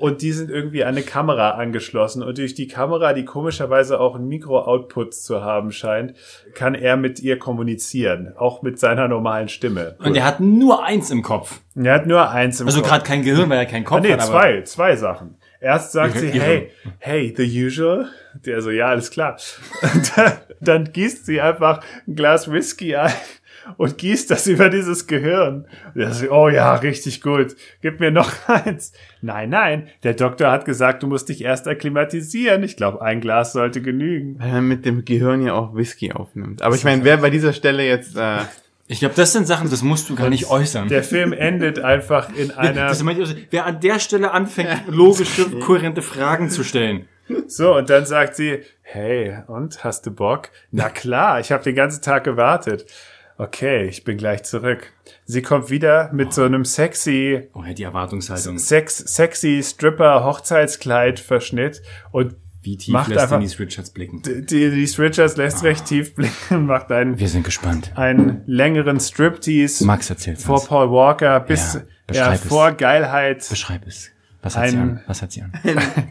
[0.00, 4.16] und die sind irgendwie an eine Kamera angeschlossen und durch die Kamera, die komischerweise auch
[4.16, 6.14] ein Mikro-Output zu haben scheint,
[6.54, 9.96] kann er mit ihr kommunizieren, auch mit seiner normalen Stimme.
[10.00, 11.60] Und er hat nur eins im Kopf.
[11.76, 12.90] Er hat nur eins im Also Kopf.
[12.90, 14.20] gerade kein Gehirn, weil er keinen Kopf Ah, nee, hat.
[14.22, 15.36] Aber zwei, zwei Sachen.
[15.60, 18.08] Erst sagt sie, hey, hey, the usual.
[18.46, 19.36] Der so, ja, alles klar.
[20.16, 23.12] Dann, dann gießt sie einfach ein Glas Whisky ein
[23.76, 25.66] und gießt das über dieses Gehirn.
[25.94, 27.56] Und er so, oh ja, richtig gut.
[27.82, 28.92] Gib mir noch eins.
[29.20, 32.62] Nein, nein, der Doktor hat gesagt, du musst dich erst akklimatisieren.
[32.62, 34.38] Ich glaube, ein Glas sollte genügen.
[34.38, 36.62] Weil man mit dem Gehirn ja auch Whisky aufnimmt.
[36.62, 38.38] Aber ich meine, wer bei dieser Stelle jetzt, äh,
[38.90, 40.88] ich glaube, das sind Sachen, das musst du gar nicht äußern.
[40.88, 46.02] Der Film endet einfach in einer das also, wer an der Stelle anfängt, logische, kohärente
[46.02, 47.06] Fragen zu stellen.
[47.46, 50.48] So, und dann sagt sie, hey, und, hast du Bock?
[50.72, 52.86] Na klar, ich habe den ganzen Tag gewartet.
[53.38, 54.92] Okay, ich bin gleich zurück.
[55.24, 58.58] Sie kommt wieder mit so einem sexy, Oh, die Erwartungshaltung.
[58.58, 61.80] sex, sexy Stripper-Hochzeitskleid-Verschnitt
[62.10, 64.22] und Wie tief Macht lässt einfach- Denise Richards blicken?
[64.22, 67.92] die, die Richards lässt recht tief blicken, macht einen, Wir sind gespannt.
[67.96, 70.66] einen längeren Striptease Max erzählt vor uns.
[70.66, 71.74] Paul Walker, bis
[72.12, 72.44] Ja, er es.
[72.44, 74.10] vor Geilheit Beschreib es.
[74.42, 75.00] Was hat sie Ein- an?
[75.06, 75.52] Was hat sie an?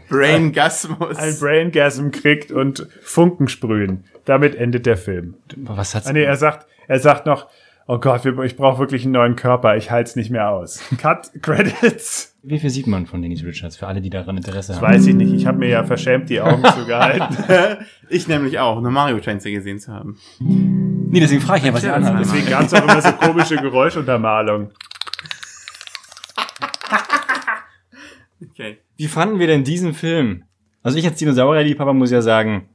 [0.09, 1.17] Brain Gasmus.
[1.17, 4.03] ein Braingasm kriegt und Funken sprühen.
[4.25, 5.35] Damit endet der Film.
[5.55, 7.47] Was hat sie Ah, nee, er sagt, er sagt noch,
[7.87, 10.79] oh Gott, ich brauche wirklich einen neuen Körper, ich halte es nicht mehr aus.
[10.99, 12.28] Cut Credits.
[12.41, 13.75] Wie viel sieht man von Dennis Richards?
[13.75, 14.93] Für alle, die daran Interesse Das haben.
[14.93, 15.33] weiß ich nicht.
[15.33, 17.37] Ich habe mir ja verschämt die Augen zugehalten.
[18.09, 18.81] ich nämlich auch.
[18.81, 20.17] Nur Mario scheint sie gesehen zu haben.
[20.39, 22.19] Nee, deswegen frage ich ja, was ihr anhabt.
[22.19, 24.71] Deswegen gab es auch immer so komische Geräuschuntermalung.
[28.51, 28.77] Okay.
[28.97, 30.43] Wie fanden wir denn diesen Film?
[30.81, 32.69] Also ich als Dinosaurierliebhaber muss ja sagen,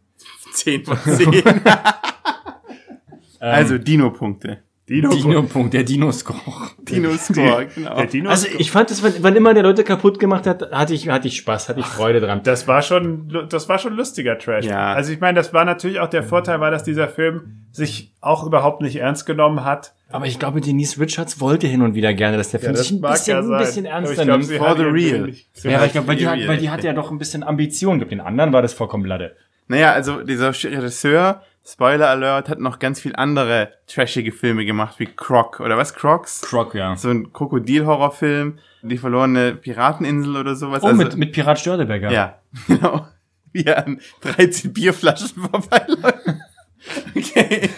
[0.52, 1.42] 10 von 10.
[3.40, 4.62] also Dino-Punkte.
[4.86, 6.36] Dino, Dino-Punkt, der Dino-Score.
[6.82, 7.96] Dino-Score, genau.
[7.96, 11.08] Der Dino Also ich fand das, wann, immer der Leute kaputt gemacht hat, hatte ich,
[11.08, 12.42] hatte ich Spaß, hatte ich Freude dran.
[12.44, 14.66] das war schon, das war schon lustiger Trash.
[14.66, 14.92] Ja.
[14.92, 18.46] Also ich meine, das war natürlich auch der Vorteil, war, dass dieser Film sich auch
[18.46, 19.94] überhaupt nicht ernst genommen hat.
[20.10, 23.00] Aber ich glaube, Denise Richards wollte hin und wieder gerne, dass der Film sich ein
[23.00, 24.44] bisschen, ein bisschen ernster nimmt.
[24.44, 25.32] For hat the real.
[25.62, 27.42] Ja, hat- weil ich glaube, weil die, hat, weil die hatte ja doch ein bisschen
[27.42, 27.94] Ambition.
[27.96, 29.34] Ich glaube, den anderen war das vollkommen Latte.
[29.66, 35.06] Naja, also dieser Regisseur, Spoiler Alert, hat noch ganz viel andere trashige Filme gemacht, wie
[35.06, 35.94] Croc, oder was?
[35.94, 36.42] Crocs?
[36.42, 36.94] Croc, ja.
[36.94, 40.82] So ein Krokodil-Horrorfilm, die verlorene Pirateninsel oder sowas.
[40.82, 42.10] Oh, also, mit, mit Pirat Störtebecker.
[42.10, 42.38] Ja,
[42.68, 43.06] genau.
[43.52, 46.38] Wie er an 13 Bierflaschen vorbeiläuft.
[47.16, 47.70] Okay.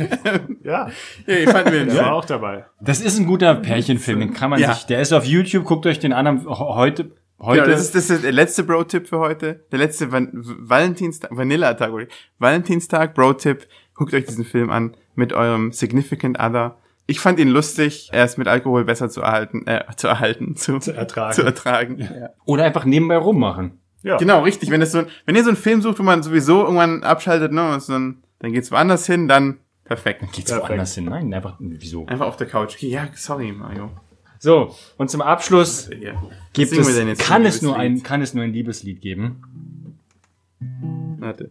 [0.64, 0.90] Ja,
[1.26, 2.12] ja, ich fand mir den der war ja.
[2.12, 2.64] auch dabei.
[2.80, 4.74] Das ist ein guter Pärchenfilm, den kann man Ja.
[4.74, 7.62] sich, der ist auf YouTube, guckt euch den an heute, heute.
[7.62, 9.64] Genau, das ist, das ist der letzte Bro-Tipp für heute.
[9.70, 12.06] Der letzte Van Valentinstag, Vanilla-Tag, oder?
[12.38, 13.66] Valentinstag, Bro-Tipp.
[13.94, 16.76] Guckt euch diesen Film an mit eurem Significant Other.
[17.06, 18.08] Ich fand ihn lustig.
[18.12, 21.34] Er ist mit Alkohol besser zu erhalten, äh, zu erhalten, zu, zu ertragen.
[21.34, 21.98] Zu ertragen.
[21.98, 22.30] Ja.
[22.44, 23.78] Oder einfach nebenbei rummachen.
[24.02, 24.16] Ja.
[24.16, 24.70] Genau, richtig.
[24.70, 27.72] Wenn es so, wenn ihr so einen Film sucht, wo man sowieso irgendwann abschaltet, ne,
[27.72, 30.20] und so ein, dann geht's woanders hin, dann perfekt.
[30.32, 30.68] Geht's Perfekt.
[30.68, 31.04] woanders hin?
[31.06, 32.06] Nein, einfach, wieso?
[32.06, 32.74] Einfach auf der Couch.
[32.74, 33.90] Okay, ja, sorry, Mario.
[34.38, 36.12] So, und zum Abschluss Ja.
[36.52, 38.04] gibt es, kann ein es nur ein, Liebeslied?
[38.04, 39.42] kann es nur ein Liebeslied geben?
[41.18, 41.50] Warte.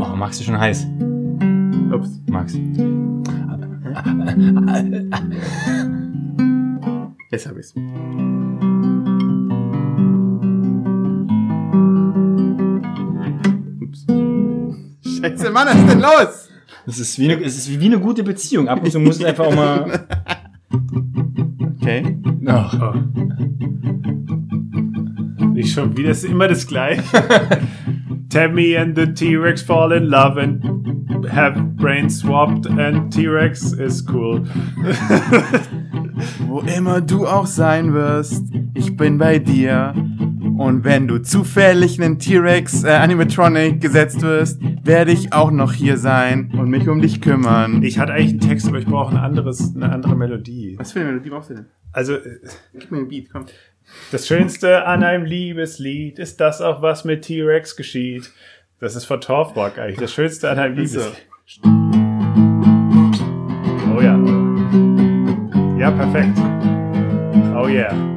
[0.00, 0.86] Oh, Max ist schon heiß.
[1.92, 2.20] Ups.
[2.28, 2.54] Max.
[7.30, 7.74] Jetzt hab ich's.
[15.44, 16.48] Scheiße, Mann, was ist denn los?
[16.86, 18.68] Das ist wie eine, es ist wie eine gute Beziehung.
[18.68, 20.06] Ab und zu muss es einfach auch mal,
[21.80, 22.16] Okay.
[22.46, 22.94] ach, Oh.
[25.52, 27.02] Nicht schon wieder, es ist immer das gleiche.
[28.30, 30.64] Tammy and the T-Rex fall in love and
[31.30, 34.42] have brains swapped and T-Rex is cool.
[36.46, 39.94] Wo immer du auch sein wirst, ich bin bei dir.
[40.56, 45.96] Und wenn du zufällig einen T-Rex äh, Animatronic gesetzt wirst, werde ich auch noch hier
[45.96, 47.82] sein und mich um dich kümmern.
[47.82, 50.76] Ich hatte eigentlich einen Text, aber ich brauche ein anderes, eine andere Melodie.
[50.78, 51.66] Was für eine Melodie brauchst du denn?
[51.92, 52.38] Also, äh,
[52.78, 53.46] Gib mir einen Beat, komm.
[54.12, 58.30] das Schönste an einem Liebeslied ist das auch, was mit T-Rex geschieht.
[58.80, 59.98] Das ist von Torfrock eigentlich.
[59.98, 60.76] Das Schönste an einem.
[60.76, 61.26] Liebeslied.
[63.96, 64.18] Oh ja.
[65.78, 66.38] Ja, perfekt.
[67.56, 68.13] Oh yeah.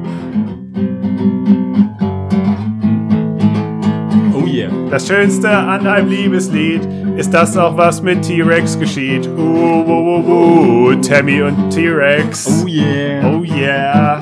[4.90, 6.80] Das Schönste an einem Liebeslied
[7.16, 9.28] ist das auch, was mit T-Rex geschieht.
[9.28, 12.64] Uh, uh, uh, uh, Tammy und T-Rex.
[12.64, 13.28] Oh yeah.
[13.28, 14.20] Oh yeah.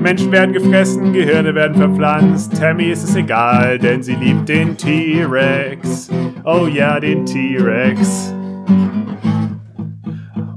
[0.00, 2.58] Menschen werden gefressen, Gehirne werden verpflanzt.
[2.58, 6.10] Tammy ist es egal, denn sie liebt den T-Rex.
[6.44, 8.34] Oh ja, den T-Rex.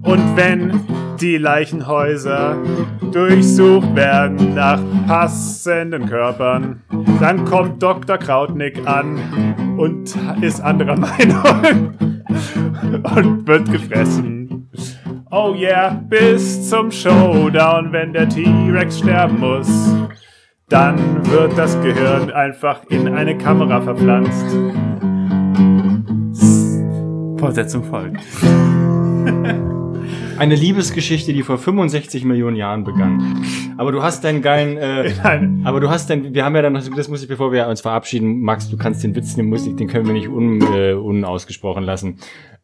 [0.04, 0.80] Und wenn
[1.20, 2.58] die Leichenhäuser
[3.12, 6.82] durchsucht werden nach passenden Körpern,
[7.20, 8.18] dann kommt Dr.
[8.18, 11.94] Krautnick an und ist anderer Meinung
[13.16, 14.70] und wird gefressen.
[15.30, 19.94] Oh yeah, bis zum Showdown, wenn der T-Rex sterben muss.
[20.70, 24.46] Dann wird das Gehirn einfach in eine Kamera verpflanzt.
[27.40, 28.22] Fortsetzung folgt.
[30.38, 33.44] Eine Liebesgeschichte, die vor 65 Millionen Jahren begann.
[33.78, 36.74] Aber du hast deinen geilen, äh, Nein, aber du hast dein, wir haben ja dann
[36.74, 39.66] noch, das muss ich, bevor wir uns verabschieden, Max, du kannst den Witz, den muss
[39.66, 42.18] ich, den können wir nicht un, äh, unausgesprochen lassen.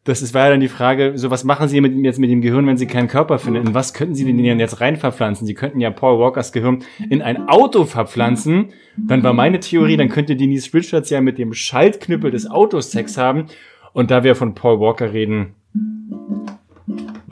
[0.04, 2.42] Das ist, war ja dann die Frage, so was machen Sie mit, jetzt mit dem
[2.42, 3.68] Gehirn, wenn Sie keinen Körper finden?
[3.68, 5.46] In was könnten Sie denn jetzt rein verpflanzen?
[5.46, 8.68] Sie könnten ja Paul Walkers Gehirn in ein Auto verpflanzen.
[8.98, 13.16] Dann war meine Theorie, dann könnte Denise Richards ja mit dem Schaltknüppel des Autos Sex
[13.16, 13.46] haben.
[13.94, 15.54] Und da wir von Paul Walker reden,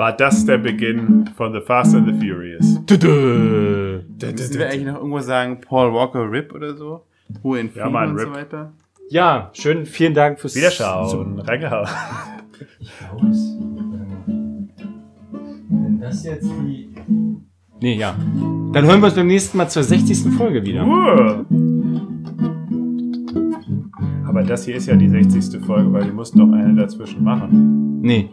[0.03, 2.81] war das der Beginn von The Fast and the Furious.
[2.91, 7.05] Müssen wir eigentlich noch irgendwo sagen, Paul Walker Rip oder so?
[7.45, 8.27] Ruhe in Frieden Mann, und Rip.
[8.27, 8.73] so weiter?
[9.11, 11.39] ja, schön, vielen Dank fürs Wiederschauen.
[11.39, 11.87] Reingehauen.
[15.71, 16.89] Wenn das jetzt die.
[17.81, 18.17] Nee, ja.
[18.73, 20.33] Dann hören wir uns beim nächsten Mal zur 60.
[20.37, 20.85] Folge wieder.
[20.85, 21.45] Uh.
[24.27, 25.65] Aber das hier ist ja die 60.
[25.65, 28.01] Folge, weil wir mussten noch eine dazwischen machen.
[28.03, 28.31] Nee.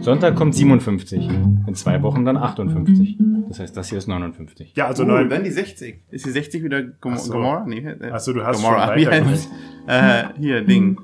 [0.00, 1.28] Sonntag kommt 57.
[1.66, 3.18] In zwei Wochen dann 58.
[3.48, 4.74] Das heißt, das hier ist 59.
[4.76, 5.28] Ja, also oh, neun.
[5.28, 6.02] dann die 60.
[6.10, 7.32] Ist die 60 wieder Gom Ach so.
[7.32, 7.64] Gomorra?
[7.66, 8.98] Nee, äh, Ach so, du hast Gomorra.
[8.98, 9.50] schon heißt
[9.86, 10.98] äh, Hier, Ding.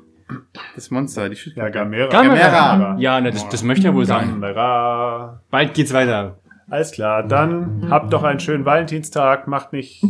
[0.75, 1.71] Das Monster, die Ja, Schildkröte.
[1.71, 2.09] Gamera.
[2.09, 2.97] Gamera.
[2.99, 4.29] Ja, ne, das, das möchte ja wohl sein.
[4.41, 5.41] Gamera.
[5.51, 6.39] Bald geht's weiter.
[6.69, 10.05] Alles klar, dann habt doch einen schönen Valentinstag, macht nicht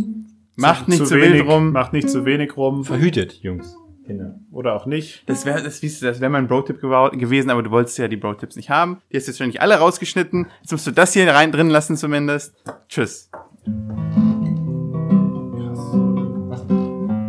[0.57, 1.73] Macht nicht zu wenig, wild rum.
[1.73, 3.75] macht nicht zu wenig rum Verhütet, Jungs.
[4.11, 4.35] Kinder.
[4.51, 5.23] oder auch nicht.
[5.29, 8.69] Das wäre das, das wär mein Bro-Tipp gewesen, aber du wolltest ja die Bro-Tipps nicht
[8.69, 9.01] haben.
[9.13, 10.49] Die hast du jetzt schon nicht alle rausgeschnitten.
[10.63, 12.57] Jetzt musst du das hier rein drin lassen zumindest.
[12.89, 13.31] Tschüss.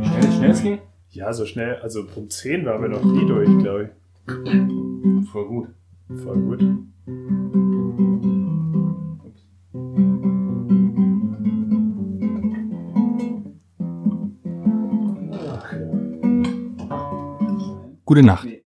[0.04, 0.80] Schnell, schnell es ging?
[1.12, 3.92] Ja, so schnell, also Punkt 10 waren wir noch nie durch, glaube
[5.32, 5.68] Voll gut.
[6.10, 6.22] ich.
[6.24, 6.62] Voll gut.
[18.12, 18.61] Gute Nacht.